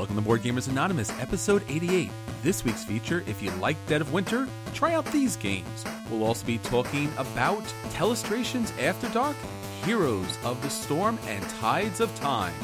[0.00, 2.10] Welcome to Board Gamers Anonymous, episode 88.
[2.42, 5.84] This week's feature if you like Dead of Winter, try out these games.
[6.08, 9.36] We'll also be talking about Telestrations After Dark,
[9.84, 12.54] Heroes of the Storm, and Tides of Time.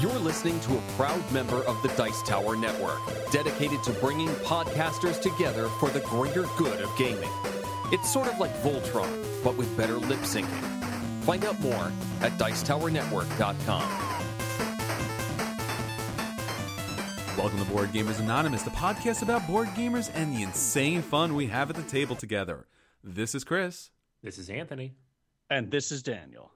[0.00, 3.00] You're listening to a proud member of the Dice Tower Network,
[3.32, 7.28] dedicated to bringing podcasters together for the greater good of gaming.
[7.90, 9.08] It's sort of like Voltron,
[9.42, 10.44] but with better lip syncing.
[11.22, 14.08] Find out more at Dicetowernetwork.com.
[17.38, 21.46] Welcome to Board Gamers Anonymous, the podcast about board gamers and the insane fun we
[21.46, 22.66] have at the table together.
[23.02, 23.90] This is Chris.
[24.22, 24.96] This is Anthony.
[25.48, 26.50] And this is Daniel.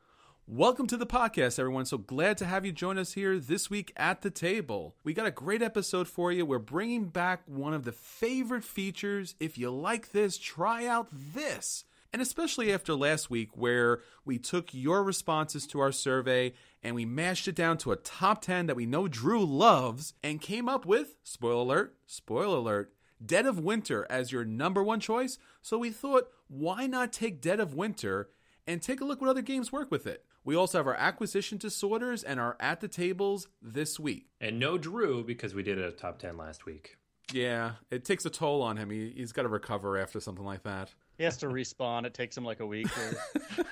[0.54, 1.86] Welcome to the podcast, everyone.
[1.86, 4.94] So glad to have you join us here this week at the table.
[5.02, 6.44] We got a great episode for you.
[6.44, 9.34] We're bringing back one of the favorite features.
[9.40, 11.84] If you like this, try out this.
[12.12, 17.06] And especially after last week, where we took your responses to our survey and we
[17.06, 20.84] mashed it down to a top 10 that we know Drew loves and came up
[20.84, 22.92] with, spoiler alert, spoiler alert,
[23.24, 25.38] Dead of Winter as your number one choice.
[25.62, 28.28] So we thought, why not take Dead of Winter
[28.66, 30.26] and take a look what other games work with it?
[30.44, 34.26] We also have our acquisition disorders and our at the tables this week.
[34.40, 36.96] And no Drew because we did a top 10 last week.
[37.32, 38.90] Yeah, it takes a toll on him.
[38.90, 40.92] He, he's got to recover after something like that.
[41.16, 42.04] He has to respawn.
[42.04, 42.88] It takes him like a week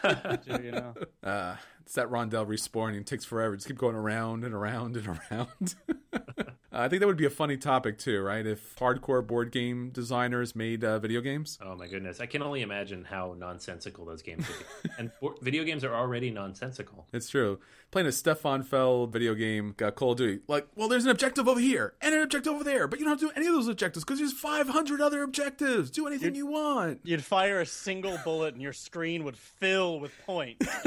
[0.05, 0.95] or two, you know.
[1.23, 3.01] Uh, it's that rondel respawning.
[3.01, 3.57] It takes forever.
[3.57, 5.75] Just keep going around and around and around.
[6.73, 8.47] I think that would be a funny topic too, right?
[8.47, 11.59] If hardcore board game designers made uh, video games.
[11.61, 12.21] Oh my goodness.
[12.21, 14.91] I can only imagine how nonsensical those games would be.
[14.99, 17.07] and bo- video games are already nonsensical.
[17.13, 17.59] It's true.
[17.91, 21.49] Playing a Stefan Feld video game, uh, Call of Duty, like, well, there's an objective
[21.49, 23.55] over here and an objective over there, but you don't have to do any of
[23.55, 25.91] those objectives because there's 500 other objectives.
[25.91, 27.01] Do anything you want.
[27.03, 30.67] You'd fire a single bullet and your screen would fill with points.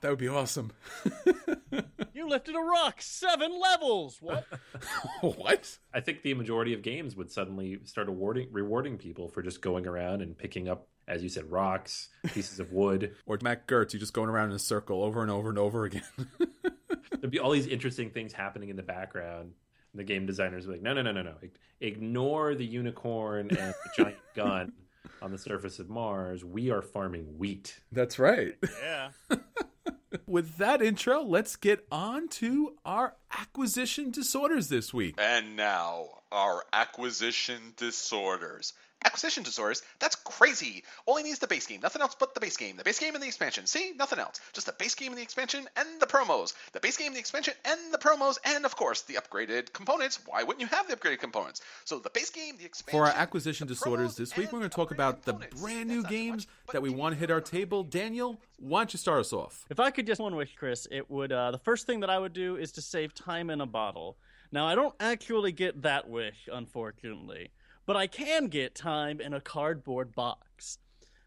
[0.00, 0.72] That would be awesome.
[2.18, 4.18] You lifted a rock seven levels.
[4.20, 4.44] What?
[5.20, 5.78] what?
[5.94, 9.86] I think the majority of games would suddenly start awarding, rewarding people for just going
[9.86, 13.14] around and picking up, as you said, rocks, pieces of wood.
[13.26, 15.84] Or Mac Gerdts, you just going around in a circle over and over and over
[15.84, 16.02] again.
[17.20, 19.52] There'd be all these interesting things happening in the background.
[19.94, 21.36] The game designers would be like, no, no, no, no, no.
[21.80, 24.72] Ignore the unicorn and the giant gun
[25.22, 26.44] on the surface of Mars.
[26.44, 27.78] We are farming wheat.
[27.92, 28.56] That's right.
[28.82, 29.10] Yeah.
[30.26, 35.16] With that intro, let's get on to our acquisition disorders this week.
[35.18, 38.72] And now, our acquisition disorders.
[39.04, 39.82] Acquisition disorders?
[40.00, 40.82] That's crazy!
[41.06, 42.76] All he needs the base game, nothing else but the base game.
[42.76, 43.66] The base game and the expansion.
[43.66, 43.92] See?
[43.96, 44.40] Nothing else.
[44.52, 46.54] Just the base game and the expansion and the promos.
[46.72, 50.18] The base game, the expansion, and the promos, and of course, the upgraded components.
[50.26, 51.60] Why wouldn't you have the upgraded components?
[51.84, 52.98] So the base game, the expansion.
[52.98, 55.88] For our acquisition the disorders this week, we're going to talk upgraded about the brand
[55.88, 57.84] new That's not too games much, that we want to hit our table.
[57.84, 59.64] Daniel, why don't you start us off?
[59.70, 61.32] If I could just one wish, Chris, it would.
[61.32, 64.16] Uh, the first thing that I would do is to save time in a bottle.
[64.50, 67.50] Now, I don't actually get that wish, unfortunately,
[67.88, 70.76] but I can get time in a cardboard box.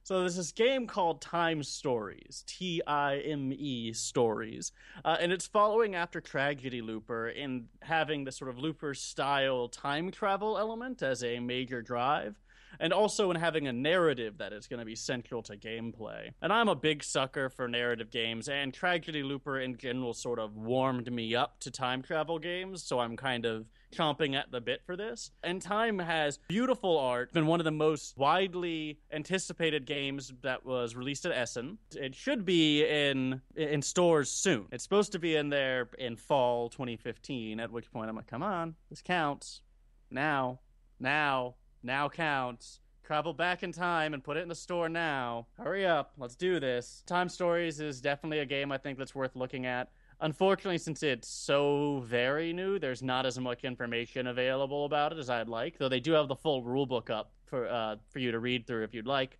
[0.03, 4.71] So there's this game called Time Stories, T I M E Stories,
[5.03, 10.11] uh, and it's following after Tragedy Looper in having the sort of Looper style time
[10.11, 12.35] travel element as a major drive
[12.79, 16.29] and also in having a narrative that is going to be central to gameplay.
[16.43, 20.55] And I'm a big sucker for narrative games, and Tragedy Looper in general sort of
[20.55, 24.81] warmed me up to time travel games, so I'm kind of chomping at the bit
[24.85, 25.31] for this.
[25.43, 30.95] And Time has beautiful art, been one of the most widely anticipated games that was
[30.95, 31.77] released at Essen.
[31.95, 34.65] It should be in in stores soon.
[34.71, 38.43] It's supposed to be in there in fall 2015, at which point I'm like, come
[38.43, 39.61] on, this counts.
[40.09, 40.59] Now,
[40.99, 42.79] now, now counts.
[43.03, 45.47] Travel back in time and put it in the store now.
[45.57, 47.03] Hurry up, let's do this.
[47.05, 49.89] Time Stories is definitely a game I think that's worth looking at.
[50.21, 55.29] Unfortunately, since it's so very new, there's not as much information available about it as
[55.29, 55.79] I'd like.
[55.79, 58.83] Though they do have the full rulebook up for uh, for you to read through
[58.83, 59.39] if you'd like.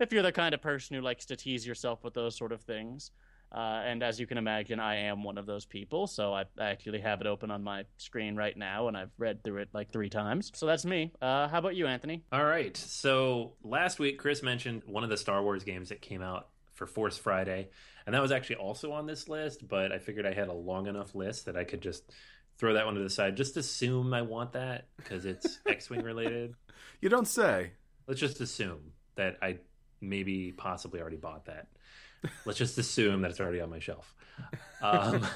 [0.00, 2.62] If you're the kind of person who likes to tease yourself with those sort of
[2.62, 3.10] things.
[3.54, 6.06] Uh, and as you can imagine, I am one of those people.
[6.06, 9.44] So I, I actually have it open on my screen right now, and I've read
[9.44, 10.50] through it like three times.
[10.54, 11.12] So that's me.
[11.20, 12.22] Uh, how about you, Anthony?
[12.32, 12.74] All right.
[12.74, 16.86] So last week, Chris mentioned one of the Star Wars games that came out for
[16.86, 17.68] Force Friday,
[18.06, 19.66] and that was actually also on this list.
[19.68, 22.10] But I figured I had a long enough list that I could just
[22.58, 23.36] throw that one to the side.
[23.36, 26.54] Just assume I want that because it's X-wing related.
[27.00, 27.72] You don't say.
[28.06, 29.58] Let's just assume that I
[30.00, 31.68] maybe possibly already bought that.
[32.44, 34.14] Let's just assume that it's already on my shelf.
[34.80, 35.26] Um,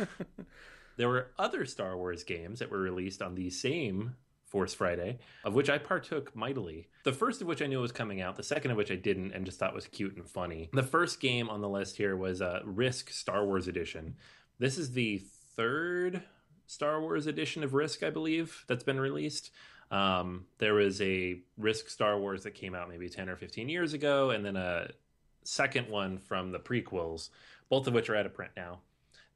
[0.97, 4.15] there were other Star Wars games that were released on the same
[4.57, 6.89] Force Friday, of which I partook mightily.
[7.05, 9.33] The first of which I knew was coming out, the second of which I didn't
[9.33, 10.71] and just thought was cute and funny.
[10.73, 14.17] The first game on the list here was uh, Risk Star Wars Edition.
[14.59, 15.23] This is the
[15.57, 16.23] third
[16.67, 19.51] Star Wars edition of Risk, I believe, that's been released.
[19.91, 23.93] Um, there was a Risk Star Wars that came out maybe 10 or 15 years
[23.93, 24.89] ago, and then a
[25.45, 27.29] second one from the prequels,
[27.69, 28.81] both of which are out of print now.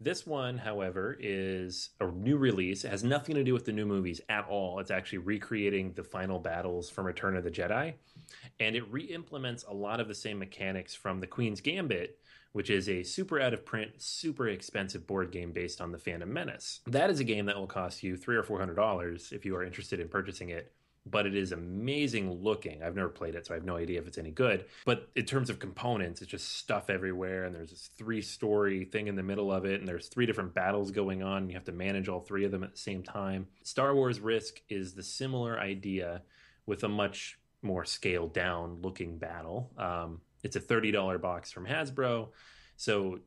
[0.02, 2.84] This one, however, is a new release.
[2.84, 4.78] It has nothing to do with the new movies at all.
[4.78, 7.94] It's actually recreating the final battles from Return of the Jedi.
[8.58, 12.18] And it re implements a lot of the same mechanics from the Queen's Gambit,
[12.52, 16.32] which is a super out of print, super expensive board game based on the Phantom
[16.32, 16.80] Menace.
[16.86, 19.54] That is a game that will cost you three or four hundred dollars if you
[19.54, 20.72] are interested in purchasing it
[21.06, 22.82] but it is amazing looking.
[22.82, 24.66] I've never played it, so I have no idea if it's any good.
[24.84, 29.06] But in terms of components, it's just stuff everywhere, and there's this three story thing
[29.06, 31.64] in the middle of it, and there's three different battles going on, and you have
[31.64, 33.46] to manage all three of them at the same time.
[33.62, 36.22] Star Wars Risk is the similar idea
[36.66, 39.70] with a much more scaled down looking battle.
[39.76, 42.28] Um, it's a $30 box from Hasbro.
[42.76, 43.20] So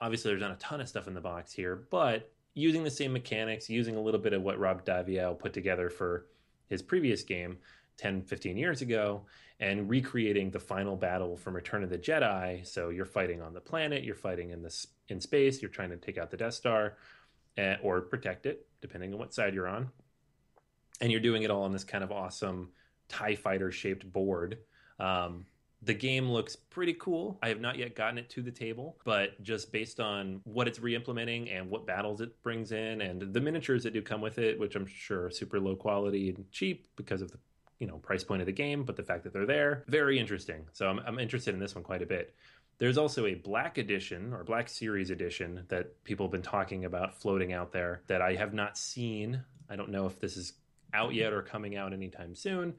[0.00, 3.12] obviously, there's not a ton of stuff in the box here, but using the same
[3.12, 6.26] mechanics, using a little bit of what Rob Daviau put together for
[6.68, 7.58] his previous game
[7.98, 9.22] 10, 15 years ago
[9.60, 12.66] and recreating the final battle from Return of the Jedi.
[12.66, 15.96] So you're fighting on the planet, you're fighting in this in space, you're trying to
[15.96, 16.96] take out the Death Star
[17.58, 19.88] uh, or protect it, depending on what side you're on.
[21.00, 22.70] And you're doing it all on this kind of awesome
[23.08, 24.58] TIE fighter shaped board.
[25.00, 25.46] Um,
[25.82, 27.38] the game looks pretty cool.
[27.42, 30.80] I have not yet gotten it to the table, but just based on what it's
[30.80, 34.58] re-implementing and what battles it brings in and the miniatures that do come with it,
[34.58, 37.38] which I'm sure are super low quality and cheap because of the
[37.78, 40.66] you know price point of the game, but the fact that they're there, very interesting.
[40.72, 42.34] So I'm, I'm interested in this one quite a bit.
[42.78, 47.20] There's also a black edition or black series edition that people have been talking about
[47.20, 49.42] floating out there that I have not seen.
[49.70, 50.54] I don't know if this is
[50.94, 52.74] out yet or coming out anytime soon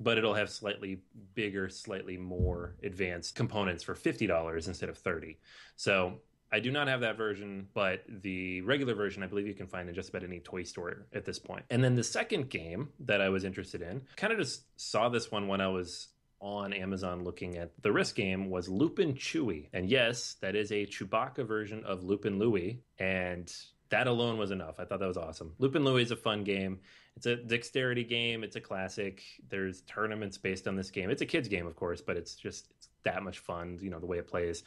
[0.00, 1.02] but it'll have slightly
[1.34, 5.38] bigger, slightly more advanced components for $50 instead of 30.
[5.76, 6.20] So
[6.50, 9.88] I do not have that version, but the regular version I believe you can find
[9.88, 11.64] in just about any toy store at this point.
[11.70, 15.30] And then the second game that I was interested in, kind of just saw this
[15.30, 16.08] one when I was
[16.40, 19.68] on Amazon looking at the Risk game was Loopin' Chewie.
[19.72, 22.80] And yes, that is a Chewbacca version of Loopin' Louie.
[22.98, 23.52] And
[23.90, 24.80] that alone was enough.
[24.80, 25.54] I thought that was awesome.
[25.58, 26.80] Loopin' Louie is a fun game.
[27.16, 28.44] It's a dexterity game.
[28.44, 29.22] It's a classic.
[29.48, 31.10] There's tournaments based on this game.
[31.10, 33.78] It's a kids game, of course, but it's just it's that much fun.
[33.80, 34.62] You know the way it plays.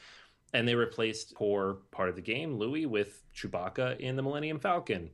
[0.54, 5.10] And they replaced core part of the game, Louie, with Chewbacca in the Millennium Falcon.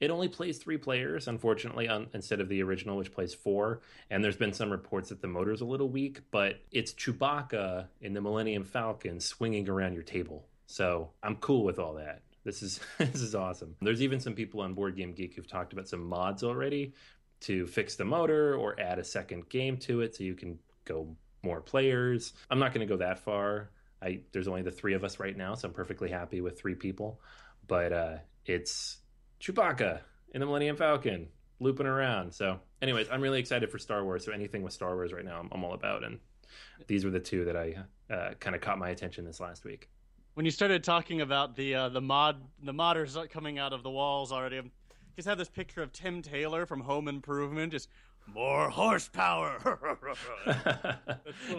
[0.00, 3.80] It only plays three players, unfortunately, on, instead of the original, which plays four.
[4.10, 8.12] And there's been some reports that the motor's a little weak, but it's Chewbacca in
[8.12, 10.44] the Millennium Falcon swinging around your table.
[10.66, 12.22] So I'm cool with all that.
[12.44, 13.74] This is this is awesome.
[13.80, 16.94] There's even some people on Board Game Geek who've talked about some mods already
[17.40, 21.16] to fix the motor or add a second game to it so you can go
[21.42, 22.32] more players.
[22.50, 23.70] I'm not going to go that far.
[24.02, 26.74] I there's only the three of us right now, so I'm perfectly happy with three
[26.74, 27.20] people.
[27.66, 28.98] But uh, it's
[29.40, 30.00] Chewbacca
[30.32, 31.28] in the Millennium Falcon
[31.60, 32.34] looping around.
[32.34, 34.24] So, anyways, I'm really excited for Star Wars.
[34.24, 36.04] So anything with Star Wars right now, I'm, I'm all about.
[36.04, 36.18] And
[36.86, 37.76] these were the two that I
[38.12, 39.88] uh, kind of caught my attention this last week
[40.34, 43.90] when you started talking about the uh, the mod the modders coming out of the
[43.90, 44.62] walls already, I
[45.16, 47.88] just have this picture of Tim Taylor from Home Improvement, just
[48.26, 49.58] more horsepower.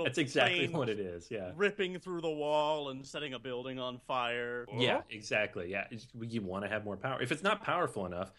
[0.03, 1.29] That's exactly what it is.
[1.31, 4.65] Yeah, ripping through the wall and setting a building on fire.
[4.77, 5.71] Yeah, exactly.
[5.71, 5.85] Yeah,
[6.19, 7.21] you want to have more power.
[7.21, 8.31] If it's not powerful enough,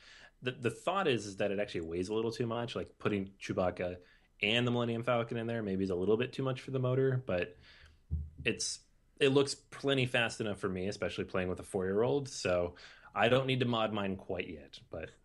[0.42, 2.76] the the thought is is that it actually weighs a little too much.
[2.76, 3.96] Like putting Chewbacca
[4.42, 6.78] and the Millennium Falcon in there maybe is a little bit too much for the
[6.78, 7.56] motor, but
[8.44, 8.80] it's
[9.20, 12.28] it looks plenty fast enough for me, especially playing with a four year old.
[12.28, 12.74] So
[13.14, 15.10] I don't need to mod mine quite yet, but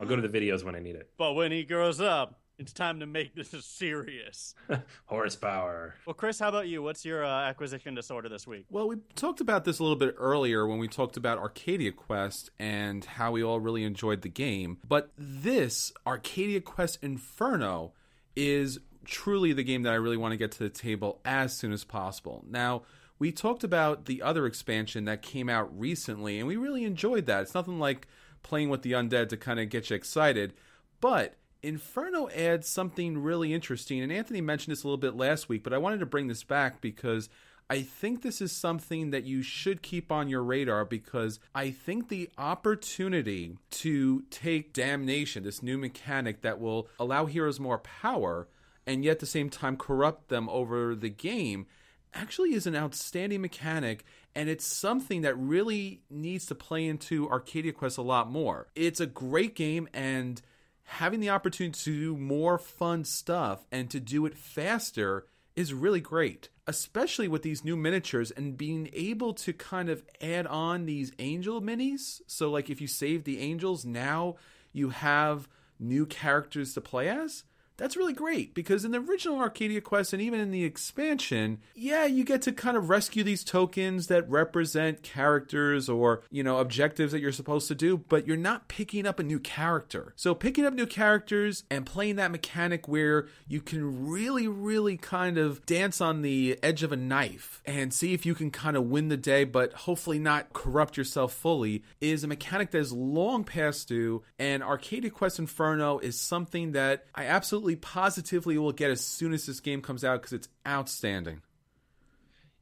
[0.00, 1.10] I'll go to the videos when I need it.
[1.18, 4.54] But when he grows up, it's time to make this serious.
[5.06, 5.94] Horsepower.
[6.06, 6.82] Well, Chris, how about you?
[6.82, 8.66] What's your uh, acquisition disorder this week?
[8.70, 12.50] Well, we talked about this a little bit earlier when we talked about Arcadia Quest
[12.58, 14.78] and how we all really enjoyed the game.
[14.86, 17.92] But this, Arcadia Quest Inferno,
[18.34, 21.72] is truly the game that I really want to get to the table as soon
[21.72, 22.44] as possible.
[22.48, 22.82] Now,
[23.22, 27.42] we talked about the other expansion that came out recently, and we really enjoyed that.
[27.42, 28.08] It's nothing like
[28.42, 30.54] playing with the undead to kind of get you excited,
[31.00, 34.00] but Inferno adds something really interesting.
[34.00, 36.42] And Anthony mentioned this a little bit last week, but I wanted to bring this
[36.42, 37.28] back because
[37.70, 42.08] I think this is something that you should keep on your radar because I think
[42.08, 48.48] the opportunity to take Damnation, this new mechanic that will allow heroes more power,
[48.84, 51.66] and yet at the same time corrupt them over the game
[52.14, 54.04] actually is an outstanding mechanic
[54.34, 58.68] and it's something that really needs to play into Arcadia Quest a lot more.
[58.74, 60.40] It's a great game and
[60.84, 66.00] having the opportunity to do more fun stuff and to do it faster is really
[66.00, 71.12] great, especially with these new miniatures and being able to kind of add on these
[71.18, 72.20] angel minis.
[72.26, 74.36] So, like, if you save the angels, now
[74.72, 77.44] you have new characters to play as
[77.76, 82.04] that's really great because in the original Arcadia Quest and even in the expansion, yeah,
[82.04, 87.12] you get to kind of rescue these tokens that represent characters or, you know, objectives
[87.12, 90.12] that you're supposed to do, but you're not picking up a new character.
[90.16, 95.38] So picking up new characters and playing that mechanic where you can really, really kind
[95.38, 98.84] of dance on the edge of a knife and see if you can kind of
[98.84, 103.44] win the day, but hopefully not corrupt yourself fully is a mechanic that is long
[103.44, 104.22] past due.
[104.38, 109.32] And Arcadia Quest Inferno is something that I absolutely absolutely positively will get as soon
[109.32, 111.42] as this game comes out because it's outstanding.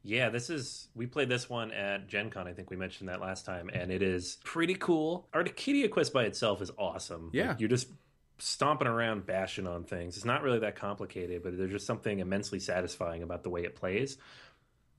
[0.02, 3.20] Yeah, this is we played this one at Gen Con, I think we mentioned that
[3.20, 5.28] last time, and it is pretty cool.
[5.34, 7.30] Arcadia Quest by itself is awesome.
[7.32, 7.48] Yeah.
[7.48, 7.88] Like, you're just
[8.38, 10.16] stomping around bashing on things.
[10.16, 13.76] It's not really that complicated, but there's just something immensely satisfying about the way it
[13.76, 14.16] plays.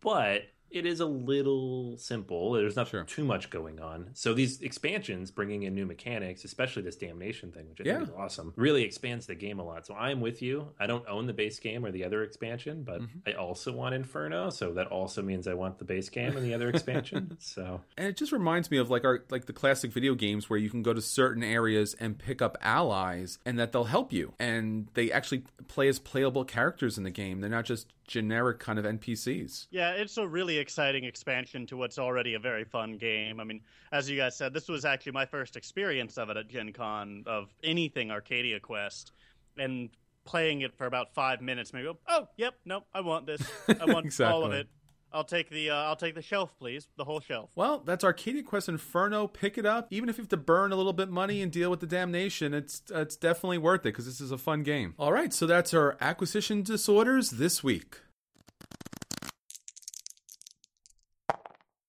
[0.01, 2.53] But it is a little simple.
[2.53, 3.03] There's not Sure.
[3.03, 4.09] too much going on.
[4.13, 7.97] So these expansions, bringing in new mechanics, especially this damnation thing, which I Yeah.
[7.97, 9.85] think is awesome, really expands the game a lot.
[9.85, 10.69] So I'm with you.
[10.79, 13.19] I don't own the base game or the other expansion, but Mm-hmm.
[13.27, 14.49] I also want Inferno.
[14.49, 17.37] So that also means I want the base game and the other expansion.
[17.39, 20.59] So And it just reminds me of like our like the classic video games where
[20.59, 24.33] you can go to certain areas and pick up allies and that they'll help you
[24.39, 27.41] and they actually play as playable characters in the game.
[27.41, 29.67] They're not just generic kind of NPCs.
[29.71, 33.39] Yeah, it's a really exciting expansion to what's already a very fun game.
[33.39, 33.61] I mean,
[33.93, 37.23] as you guys said, this was actually my first experience of it at Gen Con
[37.25, 39.13] of anything Arcadia Quest.
[39.57, 39.89] And
[40.25, 43.41] playing it for about five minutes, maybe, oh, yep, nope, I want this.
[43.69, 44.59] I want all of Exactly.
[44.59, 44.67] it.
[45.13, 47.49] I'll take the uh, I'll take the shelf, please, the whole shelf.
[47.55, 49.27] Well, that's Arcadia Quest Inferno.
[49.27, 51.69] Pick it up, even if you have to burn a little bit money and deal
[51.69, 52.53] with the damnation.
[52.53, 54.95] It's it's definitely worth it because this is a fun game.
[54.97, 57.99] All right, so that's our acquisition disorders this week.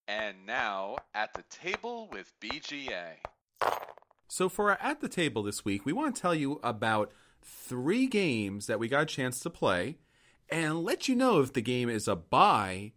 [0.08, 3.16] And now at the table with BGA.
[4.28, 7.12] So for our at the table this week, we want to tell you about
[7.42, 9.98] three games that we got a chance to play,
[10.48, 12.92] and let you know if the game is a buy,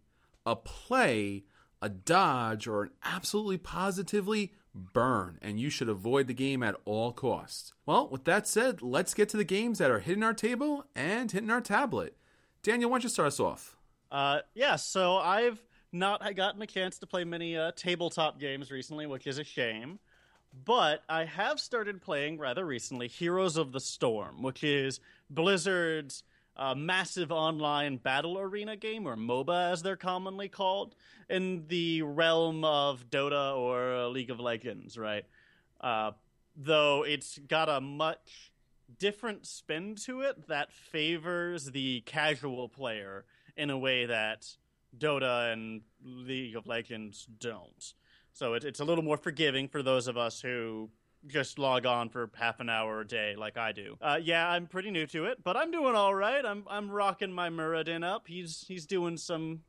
[0.46, 1.44] a play,
[1.82, 7.12] a dodge, or an absolutely positively burn, and you should avoid the game at all
[7.12, 7.74] costs.
[7.84, 11.30] Well, with that said, let's get to the games that are hitting our table and
[11.30, 12.16] hitting our tablet.
[12.62, 13.76] Daniel, why don't you start us off?
[14.10, 15.62] Uh, yeah, so I've
[15.92, 19.98] not gotten a chance to play many uh, tabletop games recently, which is a shame.
[20.64, 26.22] But I have started playing rather recently Heroes of the Storm, which is Blizzard's
[26.56, 30.94] uh, massive online battle arena game, or MOBA as they're commonly called,
[31.28, 35.24] in the realm of Dota or uh, League of Legends, right?
[35.80, 36.12] Uh,
[36.56, 38.52] though it's got a much
[38.98, 43.24] different spin to it that favors the casual player
[43.56, 44.46] in a way that
[44.96, 47.94] Dota and League of Legends don't.
[48.32, 50.90] So it, it's a little more forgiving for those of us who
[51.28, 53.96] just log on for half an hour a day like I do.
[54.00, 56.44] Uh, yeah, I'm pretty new to it, but I'm doing all right.
[56.44, 58.26] I'm I'm rocking my Muradin up.
[58.26, 59.60] He's he's doing some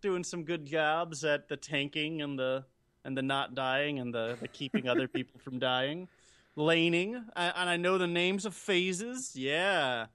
[0.00, 2.64] doing some good jobs at the tanking and the
[3.04, 6.08] and the not dying and the, the keeping other people from dying.
[6.56, 9.32] Laning, I, and I know the names of phases.
[9.34, 10.06] Yeah,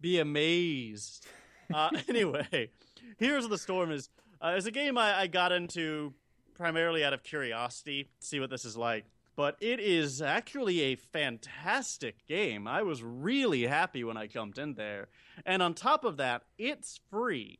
[0.00, 1.26] be amazed.
[1.72, 2.70] Uh, anyway,
[3.18, 4.10] Heroes of the Storm is
[4.44, 6.12] uh, is a game I, I got into
[6.54, 9.04] primarily out of curiosity, to see what this is like.
[9.36, 12.66] But it is actually a fantastic game.
[12.66, 15.08] I was really happy when I jumped in there,
[15.44, 17.58] and on top of that, it's free.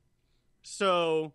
[0.62, 1.35] So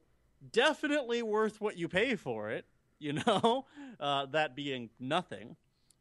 [0.51, 2.65] definitely worth what you pay for it.
[3.01, 3.65] You know,
[3.99, 5.55] uh, that being nothing.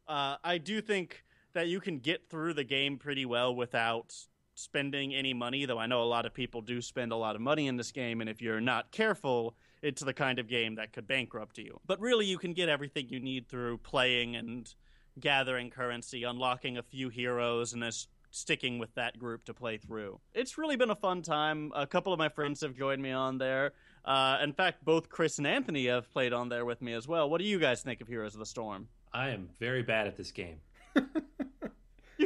[0.07, 4.15] Uh, I do think that you can get through the game pretty well without
[4.53, 7.41] spending any money, though I know a lot of people do spend a lot of
[7.41, 10.93] money in this game, and if you're not careful, it's the kind of game that
[10.93, 11.79] could bankrupt you.
[11.85, 14.73] But really, you can get everything you need through playing and
[15.19, 20.19] gathering currency, unlocking a few heroes, and just sticking with that group to play through.
[20.33, 21.71] It's really been a fun time.
[21.75, 23.73] A couple of my friends have joined me on there.
[24.05, 27.29] Uh, in fact, both Chris and Anthony have played on there with me as well.
[27.29, 28.87] What do you guys think of Heroes of the Storm?
[29.13, 30.61] I am very bad at this game.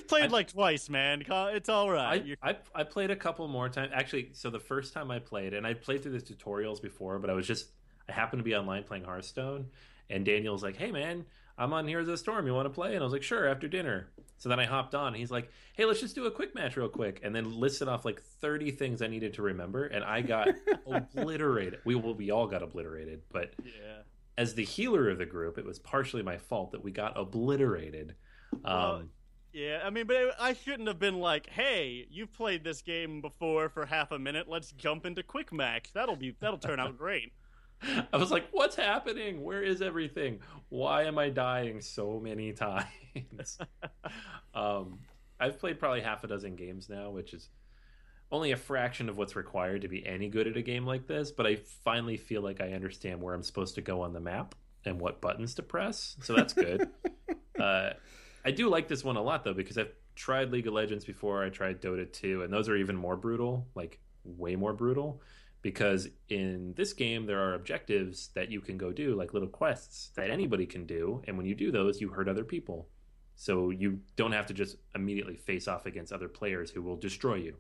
[0.06, 1.24] You've played I- like twice, man.
[1.28, 2.38] It's all right.
[2.42, 3.92] I, I I played a couple more times.
[3.94, 7.30] Actually, so the first time I played, and I played through the tutorials before, but
[7.30, 7.72] I was just
[8.08, 9.68] I happened to be online playing Hearthstone,
[10.10, 11.26] and Daniel's like, "Hey man,
[11.58, 12.46] I'm on Heroes of the Storm.
[12.46, 14.94] You want to play?" And I was like, "Sure." After dinner, so then I hopped
[14.94, 15.08] on.
[15.08, 17.88] And he's like, "Hey, let's just do a quick match real quick," and then listed
[17.88, 20.50] off like 30 things I needed to remember, and I got
[20.88, 21.80] obliterated.
[21.84, 24.04] We well, we all got obliterated, but yeah.
[24.38, 28.16] as the healer of the group, it was partially my fault that we got obliterated.
[28.54, 29.04] Um, Well,
[29.56, 33.22] Yeah, I mean, but it, I shouldn't have been like, "Hey, you've played this game
[33.22, 34.50] before for half a minute.
[34.50, 35.94] Let's jump into quick match.
[35.94, 37.32] That'll be that'll turn out great."
[38.12, 39.42] I was like, "What's happening?
[39.46, 40.42] Where is everything?
[40.68, 43.58] Why am I dying so many times?"
[44.54, 45.00] um,
[45.40, 47.48] I've played probably half a dozen games now, which is
[48.34, 51.32] only a fraction of what's required to be any good at a game like this.
[51.32, 54.54] But I finally feel like I understand where I'm supposed to go on the map
[54.84, 56.90] and what buttons to press, so that's good.
[57.58, 57.92] uh,
[58.46, 61.44] I do like this one a lot though because I've tried League of Legends before.
[61.44, 65.22] I tried Dota 2, and those are even more brutal, like way more brutal.
[65.62, 70.12] Because in this game, there are objectives that you can go do, like little quests
[70.16, 71.24] that anybody can do.
[71.28, 72.88] And when you do those, you hurt other people.
[73.36, 77.36] So you don't have to just immediately face off against other players who will destroy
[77.36, 77.56] you.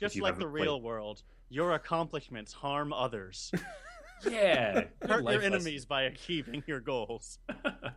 [0.00, 3.52] Just you like the haven't played- real world, your accomplishments harm others.
[4.28, 4.84] Yeah.
[5.02, 5.54] Hurt life your lesson.
[5.54, 7.38] enemies by achieving your goals.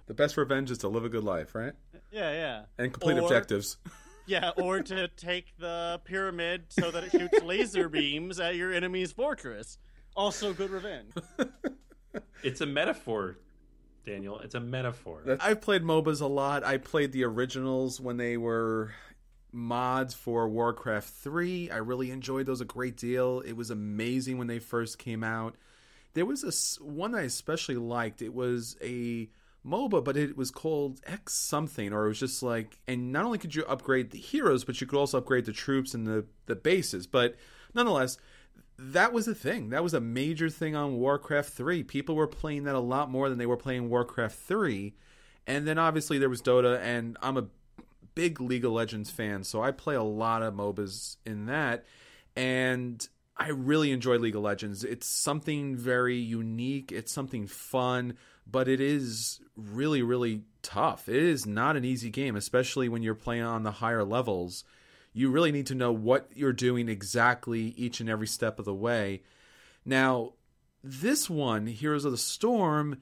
[0.05, 1.73] The best revenge is to live a good life, right?
[2.11, 2.61] Yeah, yeah.
[2.77, 3.77] And complete Or- objectives.
[4.25, 9.11] Yeah, or to take the pyramid so that it shoots laser beams at your enemy's
[9.11, 9.77] fortress.
[10.15, 11.11] Also good revenge.
[12.41, 13.39] It's a metaphor,
[14.05, 14.39] Daniel.
[14.39, 15.23] It's a metaphor.
[15.41, 16.63] I've played MOBAs a lot.
[16.63, 18.91] I played the originals when they were
[19.51, 21.69] mods for Warcraft 3.
[21.71, 23.41] I really enjoyed those a great deal.
[23.41, 25.55] It was amazing when they first came out.
[26.13, 28.21] There was a s- one I especially liked.
[28.21, 29.29] It was a
[29.65, 33.37] MOBA, but it was called X something, or it was just like, and not only
[33.37, 36.55] could you upgrade the heroes, but you could also upgrade the troops and the the
[36.55, 37.07] bases.
[37.07, 37.35] But
[37.73, 38.17] nonetheless,
[38.77, 39.69] that was a thing.
[39.69, 41.83] That was a major thing on Warcraft 3.
[41.83, 44.93] People were playing that a lot more than they were playing Warcraft 3.
[45.47, 47.47] And then obviously there was Dota, and I'm a
[48.15, 51.85] big League of Legends fan, so I play a lot of MOBAs in that.
[52.35, 54.83] And I really enjoy League of Legends.
[54.83, 61.09] It's something very unique, it's something fun, but it is really, really tough.
[61.09, 64.63] It is not an easy game, especially when you're playing on the higher levels
[65.13, 68.73] you really need to know what you're doing exactly each and every step of the
[68.73, 69.21] way.
[69.85, 70.33] Now,
[70.83, 72.97] this one, Heroes of the Storm,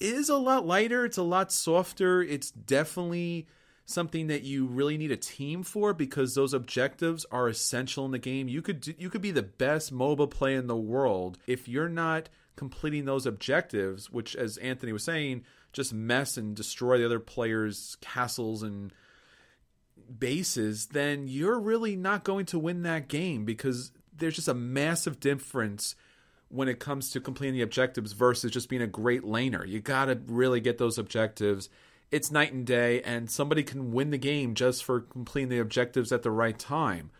[0.00, 1.04] is a lot lighter.
[1.04, 2.20] It's a lot softer.
[2.22, 3.46] It's definitely
[3.86, 8.18] something that you really need a team for because those objectives are essential in the
[8.18, 8.48] game.
[8.48, 11.88] You could do- you could be the best MOBA player in the world if you're
[11.88, 17.18] not completing those objectives, which as Anthony was saying, just mess and destroy the other
[17.18, 18.92] players' castles and
[20.18, 25.18] bases, then you're really not going to win that game because there's just a massive
[25.20, 25.94] difference
[26.48, 29.66] when it comes to completing the objectives versus just being a great laner.
[29.66, 31.68] You got to really get those objectives.
[32.14, 36.12] It's night and day, and somebody can win the game just for completing the objectives
[36.12, 37.10] at the right time.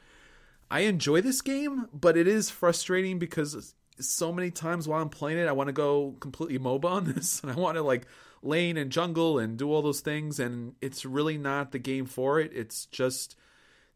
[0.71, 5.39] I enjoy this game, but it is frustrating because so many times while I'm playing
[5.39, 8.07] it, I want to go completely MOBA on this, and I want to like
[8.41, 12.39] lane and jungle and do all those things, and it's really not the game for
[12.39, 12.53] it.
[12.55, 13.35] It's just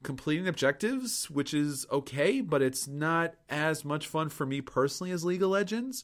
[0.02, 5.24] completing objectives, which is okay, but it's not as much fun for me personally as
[5.24, 6.02] League of Legends.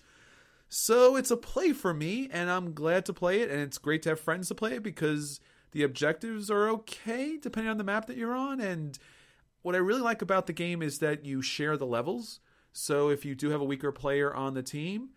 [0.77, 4.03] So it's a play for me, and I'm glad to play it, and it's great
[4.03, 5.39] to have friends to play it because
[5.71, 8.61] the objectives are okay depending on the map that you're on.
[8.61, 8.99] And
[9.63, 12.41] what I really like about the game is that you share the levels.
[12.73, 15.11] So if you do have a weaker player on the team,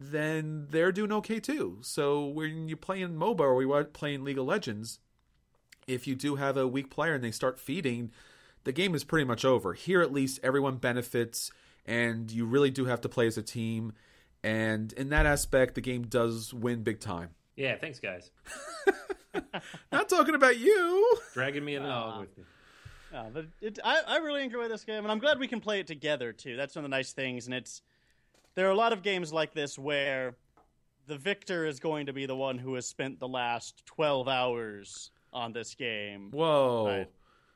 [0.00, 1.80] then they're doing okay too.
[1.82, 5.00] So when you play in MOBA or we were playing League of Legends,
[5.86, 8.10] if you do have a weak player and they start feeding,
[8.64, 9.74] the game is pretty much over.
[9.74, 11.50] Here, at least, everyone benefits,
[11.84, 13.92] and you really do have to play as a team.
[14.44, 17.30] And in that aspect, the game does win big time.
[17.56, 18.30] Yeah, thanks, guys.
[19.92, 21.16] Not talking about you.
[21.32, 22.20] Dragging me along Aw.
[22.20, 22.44] with me.
[23.10, 25.80] Yeah, but it, I, I really enjoy this game, and I'm glad we can play
[25.80, 26.56] it together too.
[26.56, 27.80] That's one of the nice things, and it's
[28.54, 30.34] there are a lot of games like this where
[31.06, 35.10] the victor is going to be the one who has spent the last 12 hours
[35.32, 36.86] on this game, Whoa.
[36.86, 37.10] Right.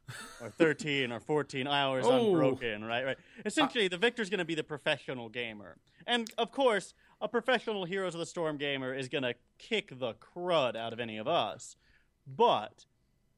[0.41, 2.29] or 13 or 14 hours Oh.
[2.33, 3.05] unbroken, right?
[3.05, 3.17] Right.
[3.45, 8.15] Essentially, the victor's going to be the professional gamer, and of course, a professional Heroes
[8.15, 11.77] of the Storm gamer is going to kick the crud out of any of us,
[12.27, 12.87] but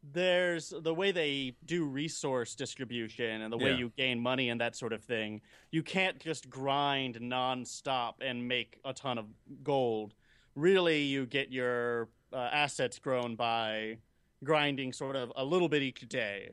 [0.03, 3.77] there's the way they do resource distribution and the way Yeah.
[3.77, 5.43] you gain money and that sort of thing.
[5.71, 9.27] You can't just grind nonstop and make a ton of
[9.63, 10.15] gold.
[10.55, 13.99] Really, you get your uh, assets grown by
[14.43, 16.51] grinding sort of a little bit each day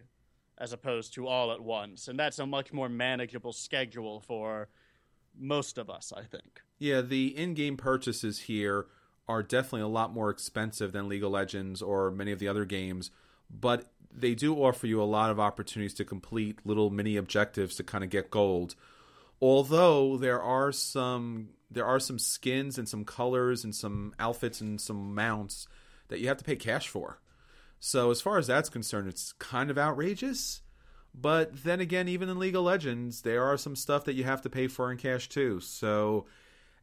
[0.57, 2.07] as opposed to all at once.
[2.07, 4.69] And that's a much more manageable schedule for
[5.37, 6.61] most of us, I think.
[6.79, 8.87] Yeah, the in-game purchases here
[9.27, 12.65] are definitely a lot more expensive than League of Legends or many of the other
[12.65, 13.11] games,
[13.49, 17.83] but they do offer you a lot of opportunities to complete little mini objectives to
[17.83, 18.75] kind of get gold.
[19.41, 24.79] Although there are some there are some skins and some colors and some outfits and
[24.79, 25.67] some mounts
[26.07, 27.19] that you have to pay cash for.
[27.79, 30.61] So, as far as that's concerned, it's kind of outrageous.
[31.19, 34.41] But then again, even in League of Legends, there are some stuff that you have
[34.43, 35.59] to pay for in cash too.
[35.59, 36.25] So,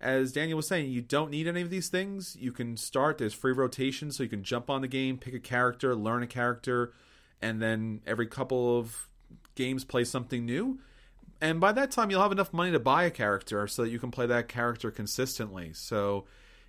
[0.00, 2.36] as Daniel was saying, you don't need any of these things.
[2.38, 5.40] You can start, there's free rotation, so you can jump on the game, pick a
[5.40, 6.92] character, learn a character,
[7.40, 9.08] and then every couple of
[9.54, 10.80] games play something new.
[11.40, 13.98] And by that time, you'll have enough money to buy a character so that you
[13.98, 15.72] can play that character consistently.
[15.74, 16.24] So,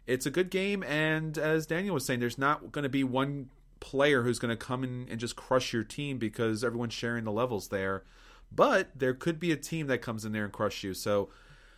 [0.08, 0.84] it's a good game.
[0.84, 3.50] And as Daniel was saying, there's not going to be one
[3.86, 7.32] player who's going to come in and just crush your team because everyone's sharing the
[7.32, 8.04] levels there.
[8.52, 10.96] But there could be a team that comes in there and crush you.
[10.96, 11.30] So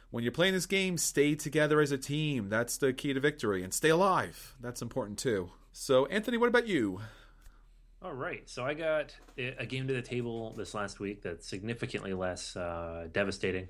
[0.10, 2.48] when you're playing this game, stay together as a team.
[2.48, 3.62] That's the key to victory.
[3.62, 4.56] And stay alive.
[4.62, 5.52] That's important too.
[5.74, 7.02] So, Anthony, what about you?
[8.02, 8.50] All right.
[8.50, 13.10] So I got a game to the table this last week that's significantly less uh,
[13.12, 13.68] devastating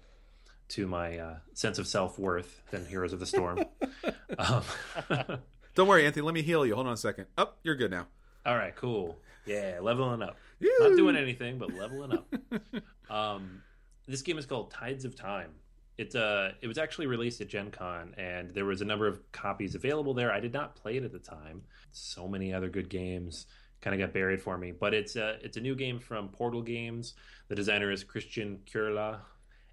[0.69, 3.63] to my uh, sense of self worth than Heroes of the Storm.
[4.37, 4.61] um,
[5.73, 6.23] Don't worry, Anthony.
[6.23, 6.75] Let me heal you.
[6.75, 7.25] Hold on a second.
[7.35, 8.07] Oh, you're good now.
[8.47, 9.19] All right, cool.
[9.45, 10.37] Yeah, leveling up.
[10.61, 12.33] Not doing anything, but leveling up.
[13.09, 13.61] um,
[14.07, 15.51] this game is called Tides of Time.
[15.97, 19.19] It's uh, it was actually released at Gen Con, and there was a number of
[19.33, 20.31] copies available there.
[20.31, 21.61] I did not play it at the time.
[21.91, 23.47] So many other good games
[23.81, 24.71] kind of got buried for me.
[24.71, 27.15] But it's a it's a new game from Portal Games.
[27.49, 29.19] The designer is Kristian Čurla,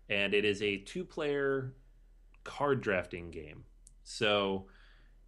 [0.09, 1.75] and it is a two player
[2.43, 3.63] card drafting game.
[4.03, 4.67] So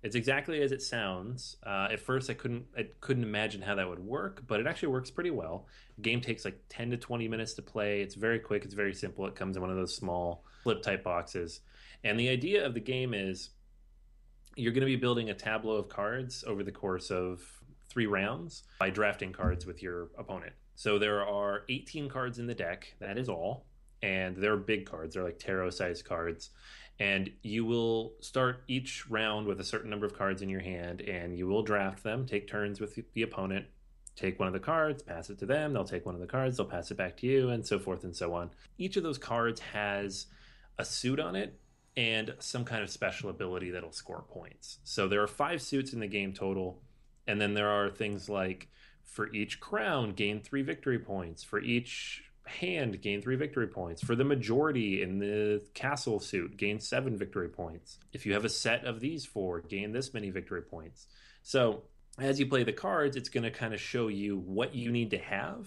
[0.07, 1.57] it's exactly as it sounds.
[1.67, 4.91] Uh, at first, I couldn't I couldn't imagine how that would work, but it actually
[4.91, 5.67] works pretty well.
[5.97, 8.03] The game takes like ten to twenty minutes to play.
[8.03, 8.65] It's very quick.
[8.65, 9.27] It's very simple.
[9.27, 11.61] It comes in one of those small flip type boxes,
[12.05, 13.51] and the idea of the game is
[14.55, 17.43] you're going to be building a tableau of cards over the course of
[17.89, 20.53] three rounds by drafting cards with your opponent.
[20.77, 22.95] So there are 18 cards in the deck.
[23.01, 23.67] That is all,
[24.03, 25.15] and they're big cards.
[25.15, 26.51] They're like tarot sized cards
[26.99, 31.01] and you will start each round with a certain number of cards in your hand
[31.03, 33.67] and you will draft them take turns with the opponent.
[34.15, 36.57] Take one of the cards pass it to them they'll take one of the cards
[36.57, 38.51] they'll pass it back to you and so forth and so on.
[38.79, 40.27] Each of those cards has
[40.79, 41.59] a suit on it
[41.97, 44.79] and some kind of special ability that'll score points.
[44.85, 46.81] So there are five suits in the game total
[47.27, 48.69] and then there are things like
[49.03, 51.43] for each crown gain three victory points.
[51.43, 54.03] For each hand gain three victory points.
[54.03, 57.99] For the majority in the castle suit, gain seven victory points.
[58.13, 61.07] If you have a set of these four, gain this many victory points.
[61.43, 61.83] So
[62.19, 65.11] as you play the cards, it's going to kind of show you what you need
[65.11, 65.67] to have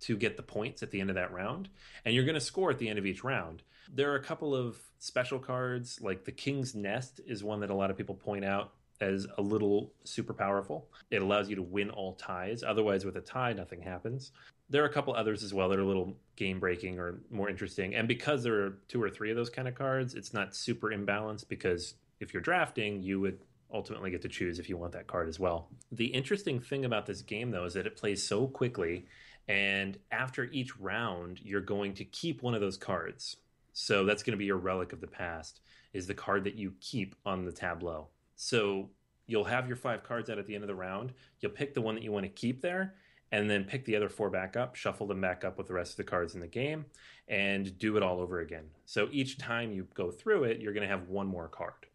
[0.00, 1.68] to get the points at the end of that round.
[2.04, 3.62] And you're going to score at the end of each round.
[3.92, 7.74] There are a couple of special cards, like the King's Nest is one that a
[7.74, 10.88] lot of people point out as a little super powerful.
[11.10, 12.62] It allows you to win all ties.
[12.62, 14.32] Otherwise, with a tie, nothing happens
[14.68, 17.48] there are a couple others as well that are a little game breaking or more
[17.48, 17.94] interesting.
[17.94, 20.88] And because there are two or three of those kind of cards, it's not super
[20.88, 23.38] imbalanced because if you're drafting, you would
[23.72, 25.68] ultimately get to choose if you want that card as well.
[25.92, 29.06] The interesting thing about this game though is that it plays so quickly
[29.48, 33.36] and after each round you're going to keep one of those cards.
[33.72, 35.60] So that's going to be your relic of the past
[35.92, 38.08] is the card that you keep on the tableau.
[38.36, 38.90] So
[39.26, 41.12] you'll have your five cards out at the end of the round.
[41.40, 42.94] You'll pick the one that you want to keep there
[43.32, 45.92] and then pick the other four back up, shuffle them back up with the rest
[45.92, 46.84] of the cards in the game,
[47.26, 48.66] and do it all over again.
[48.84, 51.86] So each time you go through it, you're going to have one more card.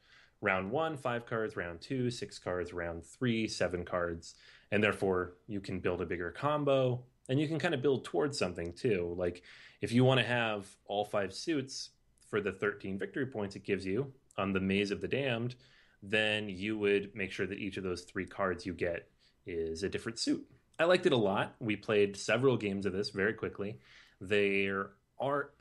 [0.41, 1.55] Round one, five cards.
[1.55, 2.73] Round two, six cards.
[2.73, 4.35] Round three, seven cards.
[4.71, 8.37] And therefore, you can build a bigger combo and you can kind of build towards
[8.37, 9.15] something too.
[9.17, 9.43] Like
[9.81, 11.91] if you want to have all five suits
[12.29, 15.55] for the 13 victory points it gives you on the Maze of the Damned,
[16.03, 19.09] then you would make sure that each of those three cards you get
[19.45, 20.45] is a different suit.
[20.79, 21.55] I liked it a lot.
[21.59, 23.79] We played several games of this very quickly.
[24.19, 25.51] There are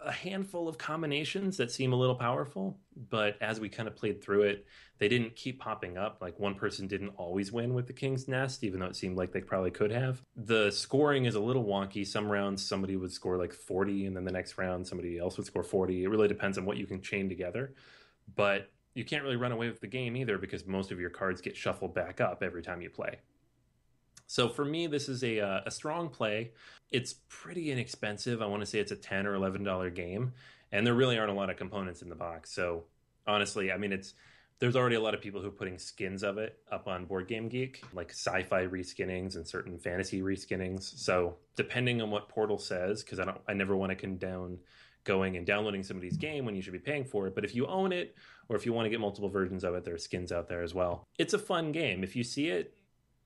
[0.00, 2.78] a handful of combinations that seem a little powerful,
[3.10, 4.66] but as we kind of played through it,
[4.98, 6.18] they didn't keep popping up.
[6.22, 9.32] Like one person didn't always win with the King's Nest, even though it seemed like
[9.32, 10.22] they probably could have.
[10.36, 12.06] The scoring is a little wonky.
[12.06, 15.46] Some rounds somebody would score like 40, and then the next round somebody else would
[15.46, 16.04] score 40.
[16.04, 17.74] It really depends on what you can chain together.
[18.34, 21.40] But you can't really run away with the game either because most of your cards
[21.40, 23.18] get shuffled back up every time you play.
[24.26, 26.52] So for me, this is a uh, a strong play.
[26.90, 28.40] It's pretty inexpensive.
[28.42, 30.32] I want to say it's a ten or eleven dollar game,
[30.70, 32.52] and there really aren't a lot of components in the box.
[32.52, 32.84] So
[33.26, 34.14] honestly, I mean, it's
[34.60, 37.26] there's already a lot of people who are putting skins of it up on Board
[37.26, 40.82] Game Geek, like sci-fi reskinnings and certain fantasy reskinnings.
[40.98, 44.58] So depending on what Portal says, because I don't, I never want to condone
[45.04, 47.34] going and downloading somebody's game when you should be paying for it.
[47.34, 48.14] But if you own it,
[48.50, 50.62] or if you want to get multiple versions of it, there are skins out there
[50.62, 51.06] as well.
[51.18, 52.04] It's a fun game.
[52.04, 52.74] If you see it,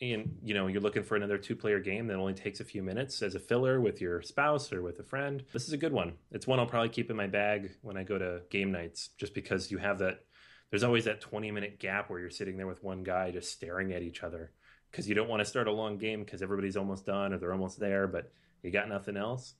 [0.00, 2.82] and you know you're looking for another two player game that only takes a few
[2.82, 5.92] minutes as a filler with your spouse or with a friend this is a good
[5.92, 9.10] one it's one i'll probably keep in my bag when i go to game nights
[9.18, 10.24] just because you have that
[10.70, 13.92] there's always that 20 minute gap where you're sitting there with one guy just staring
[13.92, 14.50] at each other
[14.94, 17.52] because you don't want to start a long game because everybody's almost done or they're
[17.52, 18.30] almost there, but
[18.62, 19.54] you got nothing else.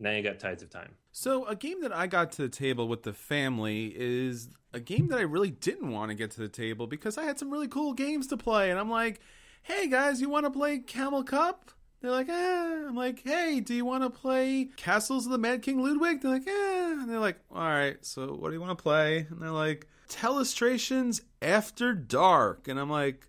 [0.00, 0.94] Now you got Tides of Time.
[1.12, 5.08] So, a game that I got to the table with the family is a game
[5.08, 7.68] that I really didn't want to get to the table because I had some really
[7.68, 8.70] cool games to play.
[8.70, 9.20] And I'm like,
[9.62, 11.70] hey guys, you want to play Camel Up?
[12.00, 12.84] They're like, eh.
[12.86, 16.20] I'm like, hey, do you want to play Castles of the Mad King Ludwig?
[16.20, 16.92] They're like, eh.
[16.92, 19.26] And they're like, all right, so what do you want to play?
[19.30, 22.68] And they're like, Telestrations After Dark.
[22.68, 23.26] And I'm like,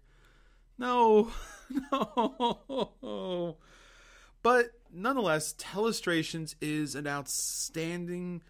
[0.78, 1.32] no,
[1.91, 3.58] no.
[4.43, 8.43] But nonetheless, Telestrations is an outstanding,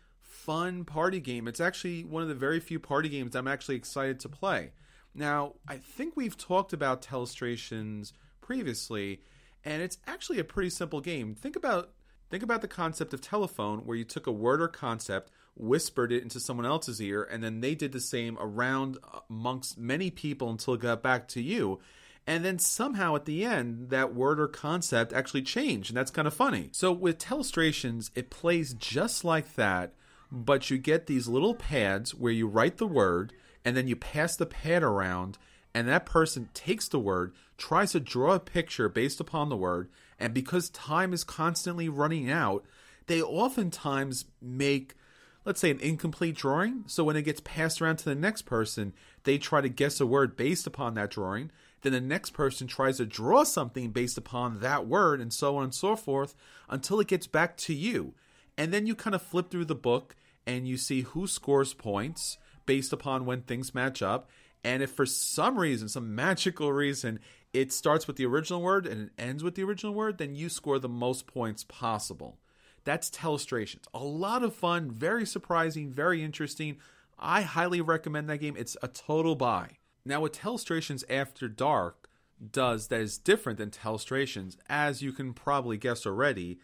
[0.50, 1.48] fun party game.
[1.48, 4.72] It's actually one of the very few party games I'm actually excited to play.
[5.14, 9.22] Now, I think we've talked about Telestrations previously,
[9.64, 11.36] and it's actually a pretty simple game.
[11.36, 11.92] Think about
[12.32, 16.24] think about the concept of telephone where you took a word or concept, whispered it
[16.24, 20.50] into someone else's ear, and then they did the same around uh, amongst many people
[20.50, 21.80] until it got back to you
[22.26, 26.28] and then somehow at the end that word or concept actually changed and that's kind
[26.28, 29.94] of funny so with telestrations it plays just like that
[30.32, 33.34] but you get these little pads where you write the word
[33.66, 35.38] and then you pass the pad around
[35.74, 39.90] and that person takes the word tries to draw a picture based upon the word
[40.20, 42.64] and because time is constantly running out
[43.08, 44.96] they oftentimes make
[45.46, 48.94] let's say an incomplete drawing so when it gets passed around to the next person
[49.24, 52.98] they try to guess a word based upon that drawing then the next person tries
[52.98, 56.36] to draw something based upon that word, and so on and so forth
[56.70, 58.14] until it gets back to you.
[58.60, 62.38] And then you kind of flip through the book and you see who scores points
[62.66, 64.30] based upon when things match up.
[64.66, 67.22] And if for some reason, some magical reason,
[67.54, 70.50] it starts with the original word and it ends with the original word, then you
[70.50, 72.38] score the most points possible.
[72.84, 73.86] That's Telestrations.
[73.94, 76.78] A lot of fun, very surprising, very interesting.
[77.18, 78.56] I highly recommend that game.
[78.58, 79.78] It's a total buy.
[80.04, 82.10] Now, what Telestrations After Dark
[82.52, 86.60] does that is different than Telestrations, as you can probably guess already,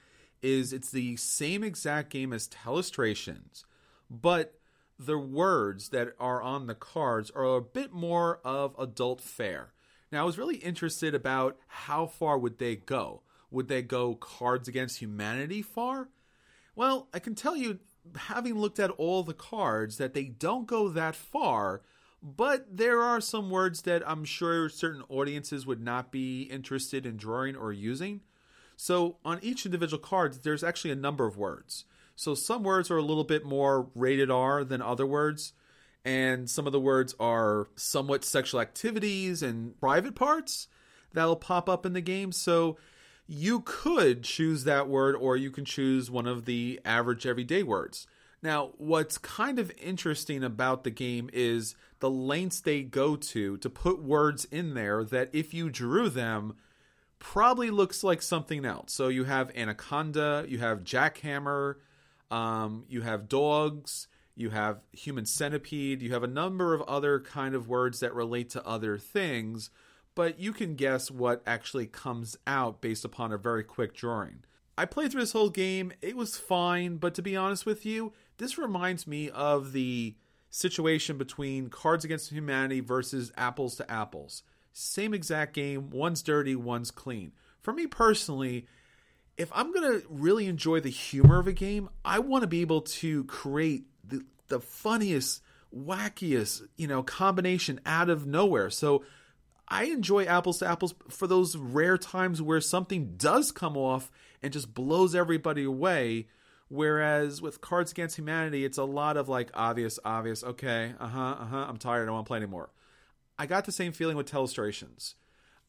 [0.46, 3.64] is it's the same exact game as Telestrations,
[4.10, 4.60] but
[5.00, 9.74] the words that are on the cards are a bit more of adult fare.
[10.12, 13.24] Now, I was really interested about how far would they go.
[13.50, 16.10] Would they go Cards Against Humanity far?
[16.76, 17.80] Well, I can tell you,
[18.16, 21.82] having looked at all the cards, that they don't go that far
[22.26, 27.18] but there are some words that I'm sure certain audiences would not be interested in
[27.18, 28.22] drawing or using.
[28.76, 31.86] So on each individual card, there's actually a number of words.
[32.16, 35.54] So some words are a little bit more rated R than other words,
[36.04, 40.68] and some of the words are somewhat sexual activities and private parts
[41.14, 42.32] that'll pop up in the game.
[42.32, 42.78] So
[43.28, 48.08] you could choose that word, or you can choose one of the average everyday words.
[48.42, 53.70] Now, what's kind of interesting about the game is the lengths they go to to
[53.70, 56.56] put words in there that if you drew them
[57.32, 58.94] probably looks like something else.
[58.94, 61.78] So you have anaconda, you have jackhammer,
[62.30, 67.56] um, you have dogs, you have human centipede, you have a number of other kind
[67.56, 69.72] of words that relate to other things,
[70.14, 74.44] but you can guess what actually comes out based upon a very quick drawing.
[74.78, 75.94] I played through this whole game.
[76.04, 80.16] It was fine, but to be honest with you, this reminds me of the
[80.52, 84.44] situation between Cards Against Humanity versus Apples to Apples.
[84.78, 87.32] Same exact game, one's dirty, one's clean.
[87.62, 88.68] For me personally,
[89.38, 92.60] if I'm going to really enjoy the humor of a game, I want to be
[92.60, 95.42] able to create the, the funniest,
[95.74, 98.70] wackiest, you know, combination out of nowhere.
[98.70, 99.06] So
[99.66, 104.12] I enjoy apples to apples for those rare times where something does come off
[104.44, 106.28] and just blows everybody away
[106.68, 110.44] Whereas with Cards Against Humanity, it's a lot of like obvious, obvious.
[110.44, 111.66] Okay, uh huh, uh huh.
[111.70, 112.04] I'm tired.
[112.04, 112.72] I don't want to play anymore.
[113.38, 115.16] I got the same feeling with Telestrations.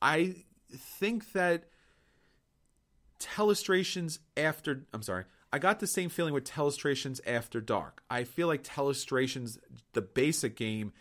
[0.01, 1.65] I think that
[3.21, 8.03] Telestrations after I'm sorry, I got the same feeling with Telestrations after dark.
[8.11, 9.59] I feel like Telestrations,
[9.95, 10.93] the basic game,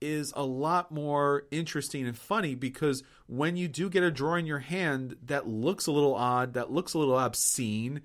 [0.00, 4.46] is a lot more interesting and funny because when you do get a draw in
[4.46, 8.02] your hand that looks a little odd, that looks a little obscene,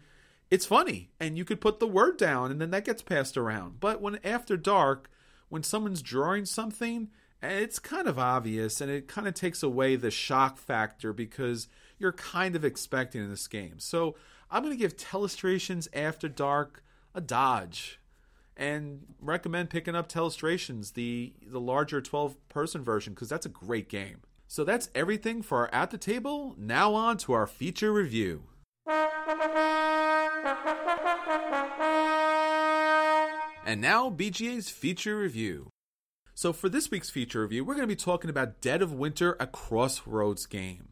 [0.49, 3.79] it's funny and you could put the word down and then that gets passed around.
[3.79, 5.09] But when after dark,
[5.49, 7.09] when someone's drawing something,
[7.41, 11.67] it's kind of obvious and it kind of takes away the shock factor because
[11.99, 13.79] you're kind of expecting in this game.
[13.79, 14.15] So
[14.49, 17.99] I'm going to give Telestrations After Dark a dodge
[18.55, 23.89] and recommend picking up Telestrations, the the larger 12 person version because that's a great
[23.89, 24.21] game.
[24.47, 26.55] So that's everything for our at the table.
[26.57, 28.43] Now on to our feature review.
[33.65, 35.69] And now, BGA's feature review.
[36.37, 39.35] So, for this week's feature review, we're going to be talking about Dead of Winter,
[39.39, 40.89] a Crossroads game.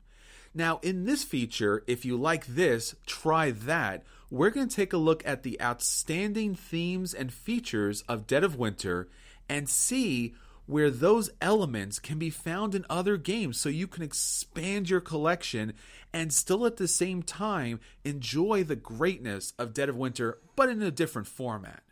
[0.55, 4.03] Now, in this feature, if you like this, try that.
[4.31, 8.55] We're going to take a look at the outstanding themes and features of Dead of
[8.55, 9.07] Winter
[9.47, 10.33] and see
[10.65, 15.73] where those elements can be found in other games so you can expand your collection
[16.11, 20.81] and still at the same time enjoy the greatness of Dead of Winter, but in
[20.81, 21.83] a different format.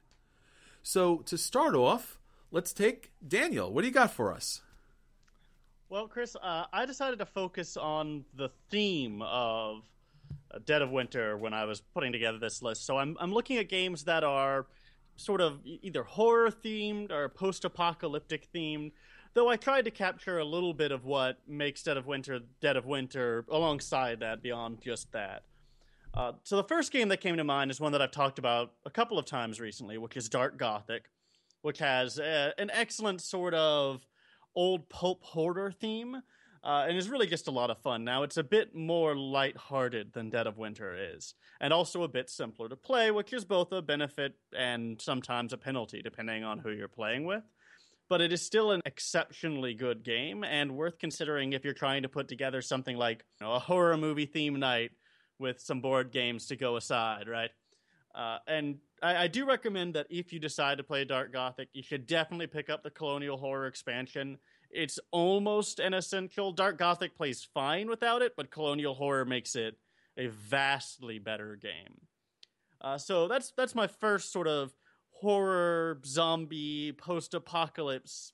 [0.82, 2.18] So, to start off,
[2.54, 3.74] let's take Daniel.
[3.74, 4.62] What do you got for us?
[5.90, 9.82] Well, Chris, uh, I decided to focus on the theme of
[10.52, 12.86] uh, Dead of Winter when I was putting together this list.
[12.86, 14.68] So I'm, I'm looking at games that are
[15.16, 18.92] sort of either horror themed or post apocalyptic themed.
[19.34, 22.78] Though I tried to capture a little bit of what makes Dead of Winter Dead
[22.78, 25.44] of Winter alongside that, beyond just that.
[26.14, 28.74] Uh, so the first game that came to mind is one that I've talked about
[28.86, 31.10] a couple of times recently, which is Dark Gothic,
[31.64, 34.06] which has a, an excellent sort of
[34.56, 36.22] old pulp hoarder theme,
[36.64, 38.04] uh, and is really just a lot of fun.
[38.04, 42.30] Now, it's a bit more light-hearted than Dead of Winter is, and also a bit
[42.30, 46.72] simpler to play, which is both a benefit and sometimes a penalty, depending on who
[46.72, 47.44] you're playing with.
[48.10, 52.10] But it is still an exceptionally good game, and worth considering if you're trying to
[52.10, 54.92] put together something like you know, a horror movie theme night
[55.40, 57.52] with some board games to go aside, right?
[58.14, 61.84] Uh, and I, I, do recommend that if you decide to play Dark Gothic, you
[61.84, 64.38] should definitely pick up the Colonial Horror expansion.
[64.72, 66.52] It's almost an essential.
[66.52, 69.78] Dark Gothic plays fine without it, but Colonial Horror makes it
[70.18, 72.08] a vastly better game.
[72.82, 74.74] Uh, so that's that's my first sort of
[75.12, 78.34] horror, zombie, post-apocalypse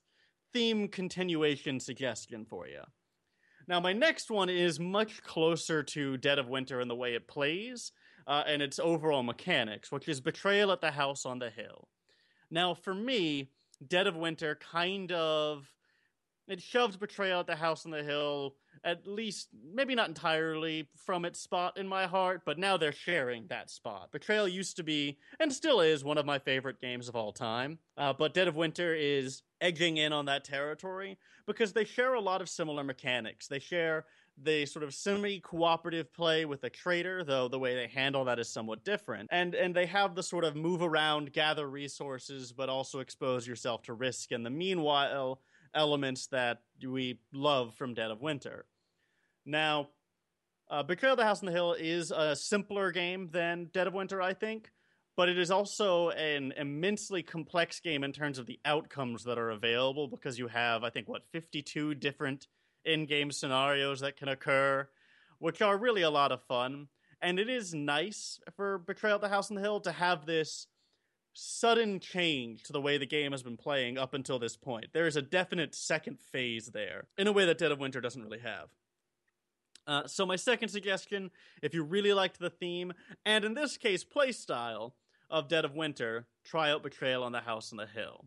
[0.52, 2.80] theme continuation suggestion for you.
[3.68, 7.28] Now, my next one is much closer to Dead of Winter in the way it
[7.28, 7.92] plays
[8.26, 11.88] uh, and its overall mechanics, which is Betrayal at the House on the Hill.
[12.50, 13.50] Now, for me,
[13.86, 15.72] Dead of Winter kind of
[16.48, 21.24] it shoves Betrayal at the House on the Hill at least maybe not entirely from
[21.24, 24.10] its spot in my heart, but now they're sharing that spot.
[24.10, 27.78] Betrayal used to be and still is one of my favorite games of all time,
[27.96, 32.20] uh, but Dead of Winter is edging in on that territory because they share a
[32.20, 33.46] lot of similar mechanics.
[33.46, 34.06] They share
[34.42, 38.52] the sort of semi-cooperative play with a traitor, though the way they handle that is
[38.52, 39.28] somewhat different.
[39.32, 43.82] And and they have the sort of move around, gather resources, but also expose yourself
[43.82, 45.40] to risk in the meanwhile
[45.74, 48.66] elements that we love from Dead of Winter.
[49.46, 49.88] Now,
[50.70, 53.94] uh, Betrayal of the House on the Hill is a simpler game than Dead of
[53.94, 54.70] Winter, I think,
[55.16, 59.50] but it is also an immensely complex game in terms of the outcomes that are
[59.50, 62.46] available because you have, I think, what, 52 different
[62.84, 64.88] in game scenarios that can occur,
[65.38, 66.88] which are really a lot of fun.
[67.22, 70.66] And it is nice for Betrayal of the House on the Hill to have this
[71.32, 74.86] sudden change to the way the game has been playing up until this point.
[74.92, 78.22] There is a definite second phase there in a way that Dead of Winter doesn't
[78.22, 78.68] really have.
[79.86, 81.30] Uh, so, my second suggestion
[81.62, 82.92] if you really liked the theme,
[83.24, 84.92] and in this case, playstyle
[85.30, 88.26] of Dead of Winter, try out Betrayal on the House on the Hill.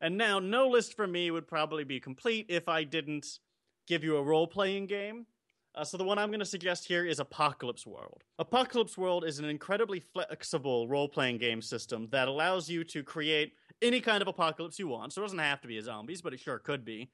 [0.00, 3.38] And now, no list for me would probably be complete if I didn't
[3.86, 5.26] give you a role playing game.
[5.74, 8.24] Uh, so the one I'm going to suggest here is Apocalypse World.
[8.38, 14.00] Apocalypse World is an incredibly flexible role-playing game system that allows you to create any
[14.00, 15.14] kind of apocalypse you want.
[15.14, 17.10] So it doesn't have to be a zombies, but it sure could be.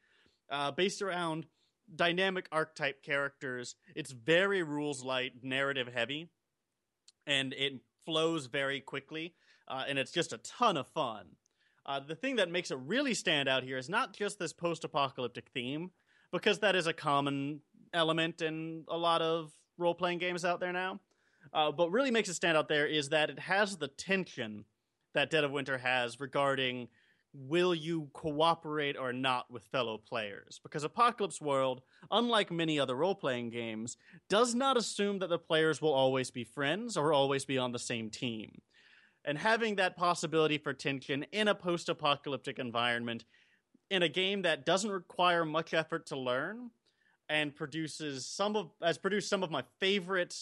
[0.51, 1.47] Uh, based around
[1.95, 3.77] dynamic archetype characters.
[3.95, 6.29] It's very rules light, narrative heavy,
[7.27, 9.35] and it flows very quickly,
[9.69, 11.27] uh, and it's just a ton of fun.
[11.87, 14.85] Uh, the thing that makes it really stand out here is not just this post
[14.85, 15.91] apocalyptic theme,
[16.33, 17.61] because that is a common
[17.93, 21.01] element in a lot of role playing games out there now.
[21.53, 24.65] Uh, but really makes it stand out there is that it has the tension
[25.15, 26.89] that Dead of Winter has regarding
[27.35, 30.61] will you cooperate or not with fellow players?
[30.63, 33.97] Because Apocalypse World, unlike many other role playing games,
[34.29, 37.79] does not assume that the players will always be friends or always be on the
[37.79, 38.61] same team.
[39.25, 43.25] And having that possibility for tension in a post apocalyptic environment,
[43.91, 46.71] in a game that doesn't require much effort to learn,
[47.29, 50.35] and produces some of has produced some of my favorite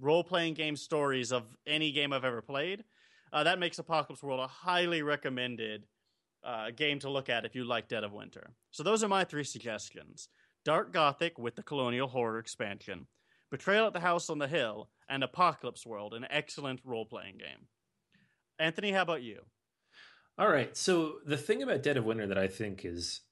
[0.00, 2.84] role playing game stories of any game I've ever played.
[3.32, 5.86] Uh, that makes Apocalypse World a highly recommended
[6.44, 8.50] uh, game to look at if you like Dead of Winter.
[8.70, 10.28] So those are my three suggestions:
[10.64, 13.06] Dark Gothic with the Colonial Horror expansion,
[13.50, 17.68] Betrayal at the House on the Hill, and Apocalypse World, an excellent role playing game.
[18.58, 19.42] Anthony, how about you?
[20.38, 20.76] All right.
[20.76, 23.22] So the thing about Dead of Winter that I think is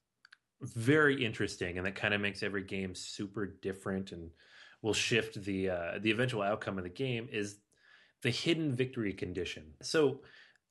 [0.63, 4.31] very interesting and that kind of makes every game super different and
[4.81, 7.59] will shift the uh, the eventual outcome of the game is
[8.23, 9.75] the hidden victory condition.
[9.83, 10.21] So,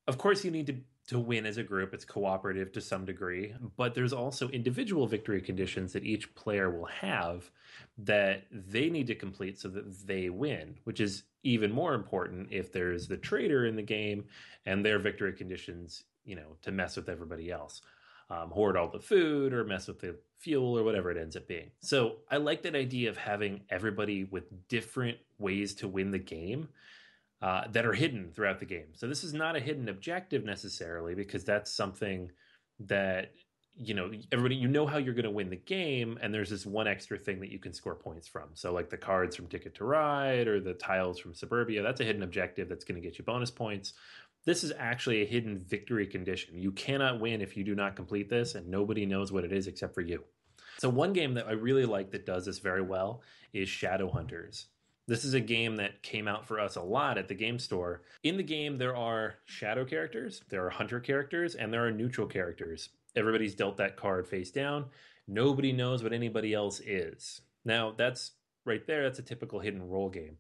[0.08, 0.76] of course, you need to
[1.10, 1.94] to win as a group.
[1.94, 6.86] It's cooperative to some degree, but there's also individual victory conditions that each player will
[6.86, 7.52] have
[7.98, 12.72] that they need to complete so that they win, which is even more important if
[12.72, 14.24] there's the traitor in the game
[14.66, 17.82] and their victory conditions, you know, to mess with everybody else.
[18.30, 21.48] Um, hoard all the food or mess with the fuel or whatever it ends up
[21.48, 21.72] being.
[21.82, 26.70] So I like that idea of having everybody with different ways to win the game
[27.42, 28.88] uh, that are hidden throughout the game.
[28.94, 32.32] So this is not a hidden objective necessarily because that's something
[32.80, 33.34] that
[33.76, 36.66] you know everybody you know how you're going to win the game and there's this
[36.66, 39.74] one extra thing that you can score points from so like the cards from ticket
[39.74, 43.18] to ride or the tiles from suburbia that's a hidden objective that's going to get
[43.18, 43.94] you bonus points
[44.46, 48.30] this is actually a hidden victory condition you cannot win if you do not complete
[48.30, 50.24] this and nobody knows what it is except for you
[50.78, 53.22] so one game that i really like that does this very well
[53.54, 54.68] is Shadow Hunters
[55.08, 58.04] this is a game that came out for us a lot at the game store.
[58.24, 62.26] In the game, there are shadow characters, there are hunter characters, and there are neutral
[62.26, 62.90] characters.
[63.16, 64.86] Everybody's dealt that card face down.
[65.28, 67.42] Nobody knows what anybody else is.
[67.66, 68.32] Now, that's
[68.66, 70.38] right there, that's a typical hidden role game.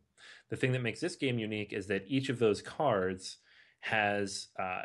[0.49, 3.37] The thing that makes this game unique is that each of those cards
[3.83, 4.83] has uh,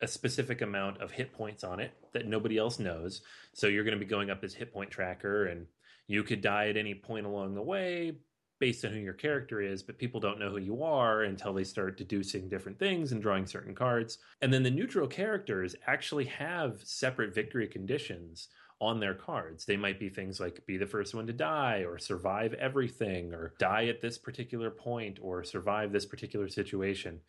[0.00, 3.22] a specific amount of hit points on it that nobody else knows.
[3.54, 5.66] So you're going to be going up as hit point tracker, and
[6.06, 8.18] you could die at any point along the way,
[8.60, 11.64] based on who your character is, but people don't know who you are until they
[11.64, 14.18] start deducing different things and drawing certain cards.
[14.40, 18.46] And then the neutral characters actually have separate victory conditions
[18.80, 19.64] on their cards.
[19.64, 23.54] They might be things like be the first one to die, or survive everything, or
[23.58, 27.20] die at this particular point, or survive this particular situation.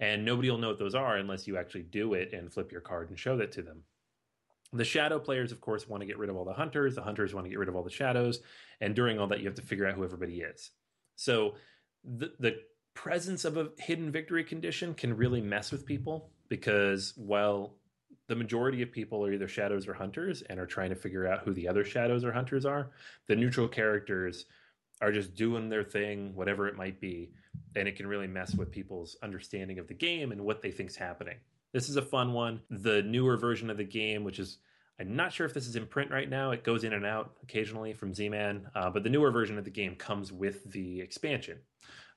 [0.00, 2.80] And nobody will know what those are unless you actually do it and flip your
[2.80, 3.82] card and show that to them.
[4.72, 6.96] The shadow players, of course, want to get rid of all the hunters.
[6.96, 8.40] The hunters want to get rid of all the shadows.
[8.80, 10.70] And during all that, you have to figure out who everybody is.
[11.14, 11.54] So
[12.02, 12.56] the, the
[12.94, 17.76] presence of a hidden victory condition can really mess with people because while
[18.28, 21.42] the majority of people are either shadows or hunters and are trying to figure out
[21.44, 22.90] who the other shadows or hunters are,
[23.28, 24.46] the neutral characters
[25.00, 27.30] are just doing their thing, whatever it might be.
[27.76, 30.96] And it can really mess with people's understanding of the game and what they think's
[30.96, 31.36] happening.
[31.72, 32.60] This is a fun one.
[32.70, 34.58] The newer version of the game, which is
[35.00, 36.52] I'm not sure if this is in print right now.
[36.52, 39.70] It goes in and out occasionally from Z-Man, uh, but the newer version of the
[39.70, 41.58] game comes with the expansion,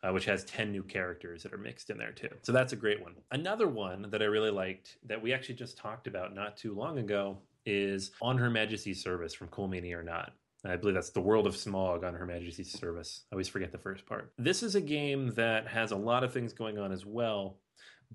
[0.04, 2.30] uh, which has 10 new characters that are mixed in there too.
[2.44, 3.16] So that's a great one.
[3.32, 7.00] Another one that I really liked that we actually just talked about not too long
[7.00, 10.34] ago is On Her Majesty's Service from Cool Mini or Not.
[10.66, 13.24] I believe that's the World of Smog on Her Majesty's Service.
[13.32, 14.34] I always forget the first part.
[14.38, 17.60] This is a game that has a lot of things going on as well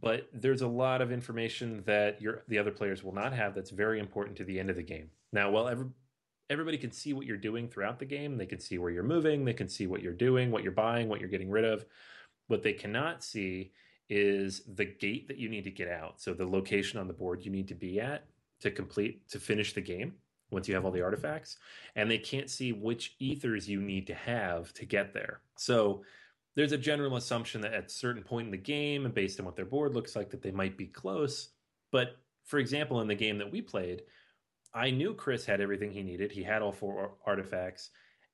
[0.01, 3.71] but there's a lot of information that your the other players will not have that's
[3.71, 5.11] very important to the end of the game.
[5.33, 5.87] Now, while every,
[6.49, 9.45] everybody can see what you're doing throughout the game, they can see where you're moving,
[9.45, 11.85] they can see what you're doing, what you're buying, what you're getting rid of.
[12.49, 13.73] What they cannot see
[14.09, 16.21] is the gate that you need to get out.
[16.21, 18.25] So the location on the board you need to be at
[18.61, 20.15] to complete to finish the game
[20.53, 21.57] once you have all the artifacts,
[21.97, 25.41] and they can't see which ethers you need to have to get there.
[25.57, 26.03] So
[26.55, 29.47] there's a general assumption that at a certain point in the game, and based on
[29.47, 31.49] what their board looks like, that they might be close.
[31.91, 34.03] But for example, in the game that we played,
[34.75, 36.33] I knew Chris had everything he needed.
[36.33, 37.91] He had all four artifacts,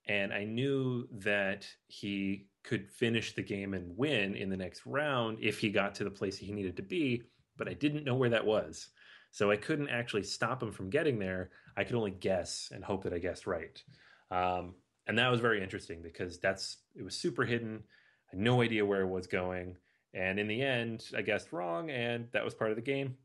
[0.06, 5.38] and I knew that he could finish the game and win in the next round
[5.40, 7.22] if he got to the place he needed to be.
[7.56, 8.88] But I didn't know where that was.
[9.30, 11.50] So I couldn't actually stop him from getting there.
[11.76, 13.82] I could only guess and hope that I guessed right.
[14.30, 14.74] Um,
[15.06, 17.82] and that was very interesting because that's it was super hidden
[18.28, 19.76] I had no idea where it was going.
[20.14, 23.16] And in the end, I guessed wrong, and that was part of the game.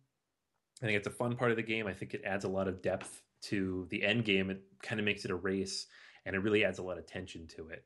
[0.82, 1.88] I think it's a fun part of the game.
[1.88, 4.50] I think it adds a lot of depth to the end game.
[4.50, 5.88] It kind of makes it a race,
[6.26, 7.86] and it really adds a lot of tension to it.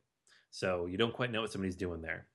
[0.51, 2.27] So you don't quite know what somebody's doing there.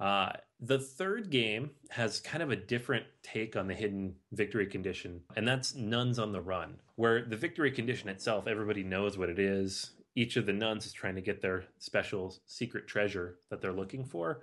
[0.00, 0.30] Uh,
[0.60, 5.46] the third game has kind of a different take on the hidden victory condition, and
[5.46, 9.92] that's Nuns on the Run, where the victory condition itself, everybody knows what it is
[10.18, 14.04] each of the nuns is trying to get their special secret treasure that they're looking
[14.04, 14.40] for,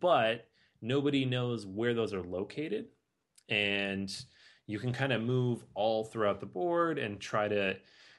[0.00, 0.48] but
[0.82, 2.86] nobody knows where those are located.
[3.48, 4.12] And
[4.66, 7.76] you can kind of move all throughout the board and try to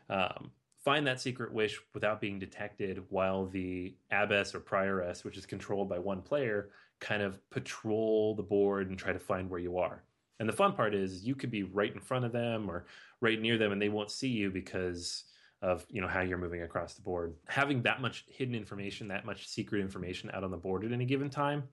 [0.10, 0.52] um,
[0.86, 5.90] find that secret wish without being detected while the abbess or prioress, which is controlled
[5.90, 6.70] by one player,
[7.00, 10.04] kind of patrol the board and try to find where you are.
[10.40, 12.86] And the fun part is you could be right in front of them or
[13.20, 15.24] right near them and they won't see you because
[15.62, 19.26] of you know how you're moving across the board having that much hidden information that
[19.26, 21.64] much secret information out on the board at any given time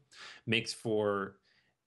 [0.47, 1.35] makes for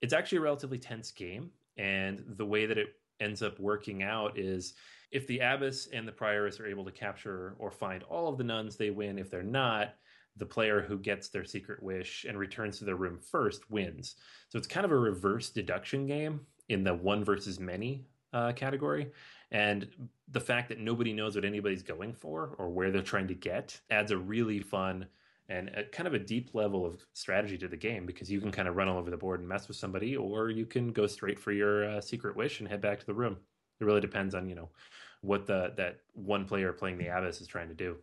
[0.01, 4.37] it's actually a relatively tense game and the way that it ends up working out
[4.37, 4.73] is
[5.11, 8.43] if the abbess and the prioress are able to capture or find all of the
[8.43, 9.95] nuns they win if they're not
[10.37, 14.15] the player who gets their secret wish and returns to their room first wins
[14.49, 19.11] so it's kind of a reverse deduction game in the one versus many uh, category.
[19.51, 19.87] And
[20.31, 23.79] the fact that nobody knows what anybody's going for or where they're trying to get
[23.89, 25.07] adds a really fun
[25.47, 28.51] and a, kind of a deep level of strategy to the game because you can
[28.51, 31.07] kind of run all over the board and mess with somebody, or you can go
[31.07, 33.37] straight for your uh, secret wish and head back to the room.
[33.79, 34.69] It really depends on you know
[35.21, 37.97] what the that one player playing the abbess is trying to do.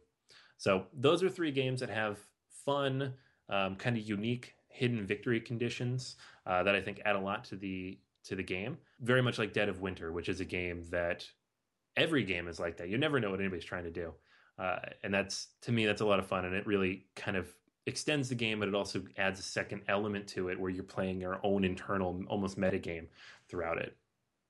[0.59, 2.19] So those are three games that have
[2.65, 3.15] fun,
[3.49, 6.17] um, kind of unique hidden victory conditions
[6.47, 8.79] uh, that I think add a lot to the to the game.
[9.01, 11.27] Very much like Dead of Winter, which is a game that
[11.97, 12.89] every game is like that.
[12.89, 14.13] You never know what anybody's trying to do,
[14.59, 17.53] uh, and that's to me that's a lot of fun, and it really kind of
[17.87, 21.21] extends the game, but it also adds a second element to it where you're playing
[21.21, 23.09] your own internal, almost meta game
[23.49, 23.97] throughout it.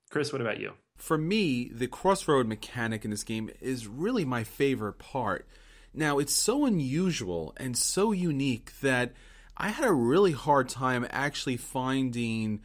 [0.09, 0.73] Chris, what about you?
[0.97, 5.47] For me, the crossroad mechanic in this game is really my favorite part.
[5.93, 9.11] Now, it's so unusual and so unique that
[9.57, 12.61] I had a really hard time actually finding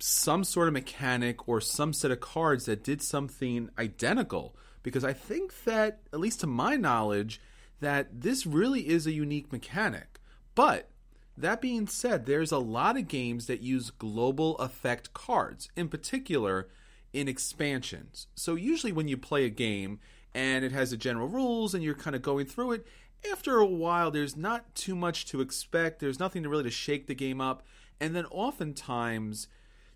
[0.00, 5.12] some sort of mechanic or some set of cards that did something identical because I
[5.12, 7.40] think that at least to my knowledge
[7.80, 10.18] that this really is a unique mechanic.
[10.54, 10.90] But
[11.36, 16.68] that being said, there's a lot of games that use global effect cards, in particular
[17.12, 18.26] in expansions.
[18.34, 19.98] So usually when you play a game
[20.34, 22.86] and it has the general rules and you're kind of going through it,
[23.30, 26.00] after a while there's not too much to expect.
[26.00, 27.62] There's nothing to really to shake the game up.
[28.00, 29.48] And then oftentimes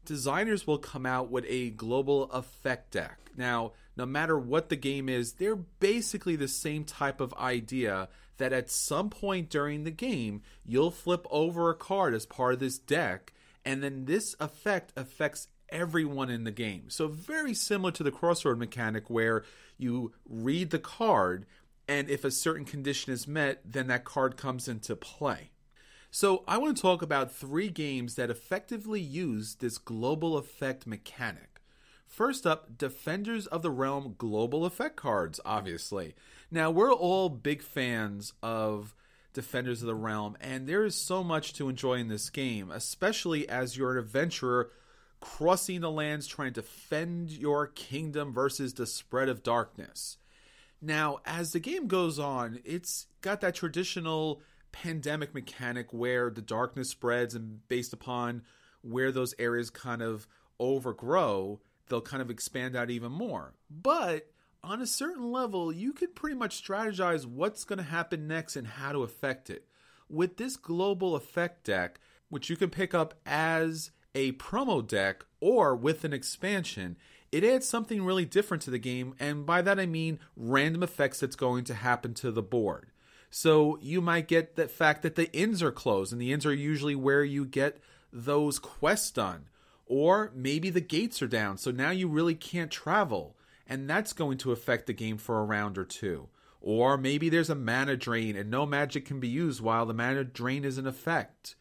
[0.05, 3.19] designers will come out with a global effect deck.
[3.37, 8.53] Now, no matter what the game is, they're basically the same type of idea that
[8.53, 12.79] at some point during the game, you'll flip over a card as part of this
[12.79, 13.33] deck,
[13.65, 16.85] and then this effect affects everyone in the game.
[16.89, 19.45] So, very similar to the crossroad mechanic where
[19.77, 21.45] you read the card,
[21.87, 25.51] and if a certain condition is met, then that card comes into play.
[26.11, 31.61] So, I want to talk about three games that effectively use this global effect mechanic.
[32.07, 36.15] First up, Defenders of the Realm global effect cards, obviously.
[36.49, 38.95] Now, we're all big fans of
[39.33, 43.49] Defenders of the Realm, and there is so much to enjoy in this game, especially
[43.49, 44.71] as you're an adventurer
[45.25, 50.19] crossing the lands trying to defend your kingdom versus the spread of darkness.
[50.83, 56.91] Now, as the game goes on, it's got that traditional pandemic mechanic where the darkness
[56.91, 58.43] spreads and based upon
[58.83, 60.29] where those areas kind of
[60.61, 61.59] overgrow,
[61.89, 63.55] they'll kind of expand out even more.
[63.71, 64.31] But
[64.63, 68.67] on a certain level, you can pretty much strategize what's going to happen next and
[68.67, 69.65] how to affect it.
[70.11, 71.99] With this global effect deck,
[72.29, 76.97] which you can pick up as a promo deck or with an expansion,
[77.33, 81.21] it adds something really different to the game, and by that I mean random effects
[81.21, 82.91] that's going to happen to the board.
[83.31, 86.55] So you might get the fact that the inns are closed, and the inns are
[86.55, 87.81] usually where you get
[88.13, 89.47] those quests done.
[89.87, 93.37] Or maybe the gates are down, so now you really can't travel,
[93.67, 96.29] and that's going to affect the game for a round or two.
[96.61, 100.25] Or maybe there's a mana drain and no magic can be used while the mana
[100.25, 101.57] drain is in effect.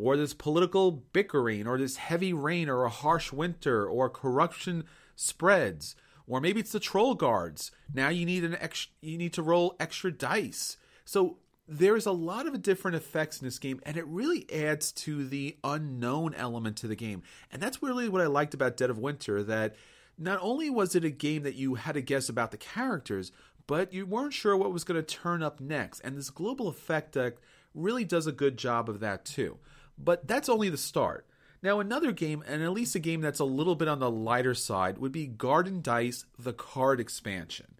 [0.00, 4.84] Or this political bickering, or this heavy rain, or a harsh winter, or corruption
[5.16, 5.96] spreads.
[6.26, 7.72] Or maybe it's the troll guards.
[7.92, 10.76] Now you need an ex- you need to roll extra dice.
[11.04, 15.26] So there's a lot of different effects in this game, and it really adds to
[15.26, 17.22] the unknown element to the game.
[17.50, 19.74] And that's really what I liked about Dead of Winter that
[20.16, 23.32] not only was it a game that you had to guess about the characters,
[23.66, 26.00] but you weren't sure what was going to turn up next.
[26.00, 27.34] And this global effect deck
[27.74, 29.58] really does a good job of that too.
[29.98, 31.26] But that's only the start.
[31.62, 34.54] Now, another game, and at least a game that's a little bit on the lighter
[34.54, 37.74] side, would be Garden Dice The Card Expansion.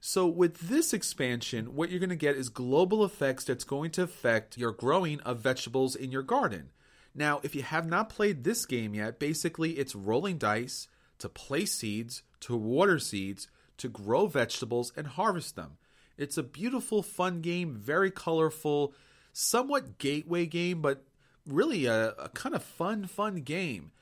[0.00, 4.02] So, with this expansion, what you're going to get is global effects that's going to
[4.02, 6.70] affect your growing of vegetables in your garden.
[7.14, 10.88] Now, if you have not played this game yet, basically it's rolling dice
[11.18, 13.46] to place seeds, to water seeds,
[13.76, 15.76] to grow vegetables and harvest them.
[16.18, 18.94] It's a beautiful, fun game, very colorful,
[19.32, 21.04] somewhat gateway game, but
[21.46, 23.92] really a, a kind of fun, fun game.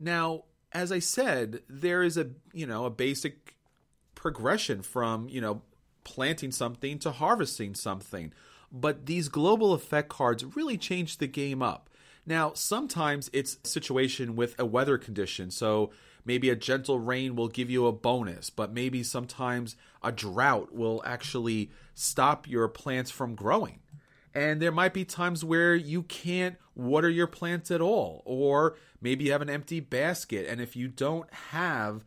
[0.00, 3.54] Now, as I said, there is a you know a basic
[4.18, 5.62] progression from, you know,
[6.02, 8.32] planting something to harvesting something.
[8.72, 11.88] But these global effect cards really change the game up.
[12.26, 15.52] Now, sometimes it's situation with a weather condition.
[15.52, 15.92] So
[16.24, 21.00] maybe a gentle rain will give you a bonus, but maybe sometimes a drought will
[21.06, 23.78] actually stop your plants from growing.
[24.38, 29.24] And there might be times where you can't water your plants at all, or maybe
[29.24, 30.46] you have an empty basket.
[30.48, 32.04] And if you don't have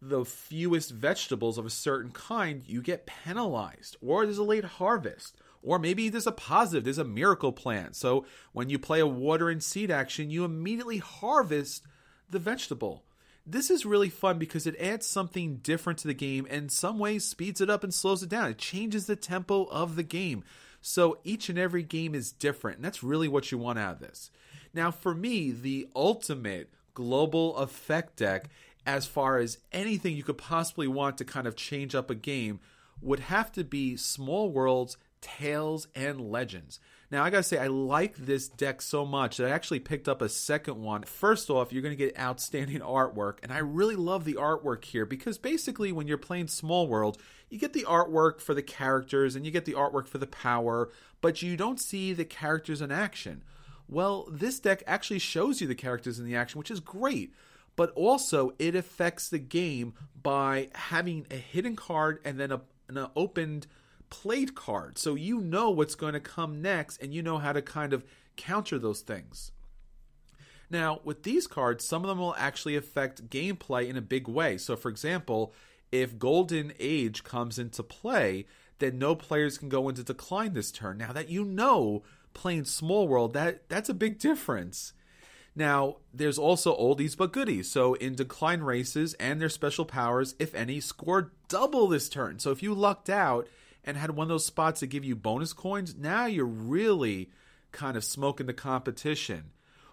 [0.00, 5.36] the fewest vegetables of a certain kind, you get penalized, or there's a late harvest,
[5.62, 7.96] or maybe there's a positive, there's a miracle plant.
[7.96, 11.84] So when you play a water and seed action, you immediately harvest
[12.30, 13.04] the vegetable.
[13.50, 16.98] this is really fun because it adds something different to the game and in some
[16.98, 18.50] ways speeds it up and slows it down.
[18.50, 20.44] It changes the tempo of the game.
[20.80, 24.00] So each and every game is different, and that's really what you want out of
[24.00, 24.30] this.
[24.72, 28.48] Now, for me, the ultimate global effect deck,
[28.86, 32.60] as far as anything you could possibly want to kind of change up a game,
[33.00, 36.80] would have to be Small Worlds, Tales, and Legends.
[37.10, 40.20] Now, I gotta say, I like this deck so much that I actually picked up
[40.20, 41.04] a second one.
[41.04, 45.38] First off, you're gonna get outstanding artwork, and I really love the artwork here because
[45.38, 47.16] basically, when you're playing Small World,
[47.48, 50.90] you get the artwork for the characters and you get the artwork for the power,
[51.22, 53.42] but you don't see the characters in action.
[53.88, 57.32] Well, this deck actually shows you the characters in the action, which is great.
[57.74, 63.06] But also, it affects the game by having a hidden card and then a, an
[63.16, 63.66] opened
[64.10, 64.98] played card.
[64.98, 68.04] So you know what's going to come next and you know how to kind of
[68.36, 69.52] counter those things.
[70.70, 74.58] Now, with these cards, some of them will actually affect gameplay in a big way.
[74.58, 75.54] So, for example,
[75.90, 78.46] if Golden Age comes into play,
[78.78, 80.98] then no players can go into decline this turn.
[80.98, 82.02] Now that you know
[82.34, 84.92] playing Small World, that that's a big difference.
[85.56, 87.68] Now, there's also oldies but goodies.
[87.70, 92.38] So in decline races and their special powers, if any, score double this turn.
[92.38, 93.48] So if you lucked out
[93.84, 97.30] and had one of those spots that give you bonus coins, now you're really
[97.72, 99.50] kind of smoking the competition.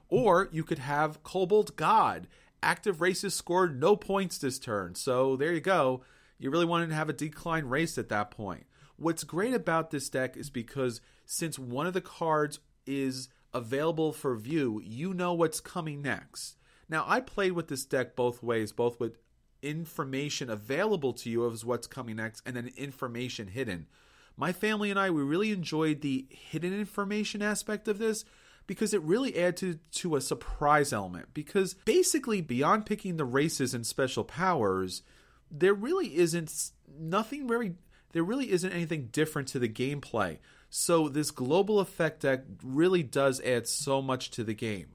[0.07, 2.27] Or you could have Cobalt God.
[2.61, 4.95] Active races scored no points this turn.
[4.95, 6.01] So there you go.
[6.37, 8.65] You really wanted to have a decline race at that point.
[8.97, 14.35] What's great about this deck is because since one of the cards is available for
[14.35, 16.57] view, you know what's coming next.
[16.87, 19.17] Now, I played with this deck both ways, both with
[19.65, 23.87] information available to you of what's coming next and then information hidden.
[24.37, 28.25] My family and I, we really enjoyed the hidden information aspect of this
[28.67, 31.33] because it really added to, to a surprise element.
[31.33, 35.03] Because basically, beyond picking the races and special powers,
[35.49, 37.75] there really isn't nothing very
[38.11, 40.37] there really isn't anything different to the gameplay.
[40.69, 44.94] So this global effect deck really does add so much to the game.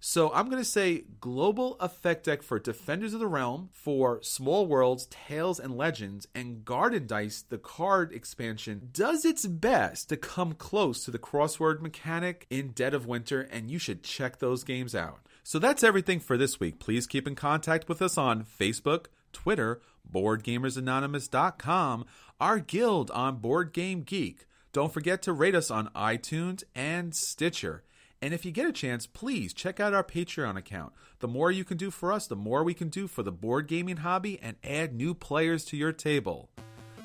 [0.00, 4.66] So I'm going to say global effect deck for Defenders of the Realm, for Small
[4.66, 10.52] Worlds, Tales and Legends, and Garden Dice, the card expansion, does its best to come
[10.52, 14.94] close to the crossroad mechanic in Dead of Winter, and you should check those games
[14.94, 15.18] out.
[15.42, 16.78] So that's everything for this week.
[16.78, 19.80] Please keep in contact with us on Facebook, Twitter,
[20.12, 22.04] BoardGamersAnonymous.com,
[22.40, 24.46] our guild on Board Game Geek.
[24.72, 27.82] Don't forget to rate us on iTunes and Stitcher.
[28.20, 30.92] And if you get a chance, please check out our Patreon account.
[31.20, 33.68] The more you can do for us, the more we can do for the board
[33.68, 36.48] gaming hobby and add new players to your table.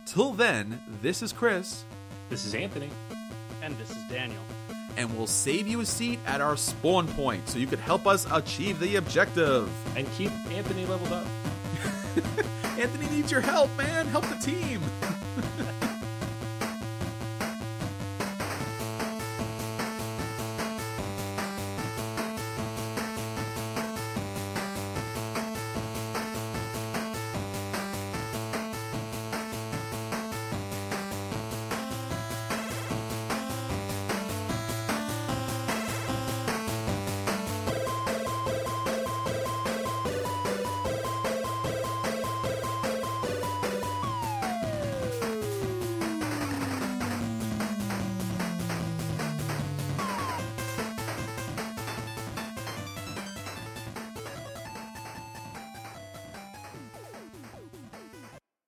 [0.06, 1.86] Till then, this is Chris.
[2.30, 2.90] This is Anthony.
[3.62, 4.42] And this is Daniel.
[4.98, 8.28] And we'll save you a seat at our spawn point so you can help us
[8.32, 9.70] achieve the objective.
[9.96, 11.28] And keep Anthony leveled up.
[12.80, 14.08] Anthony needs your help, man.
[14.08, 14.82] Help the team.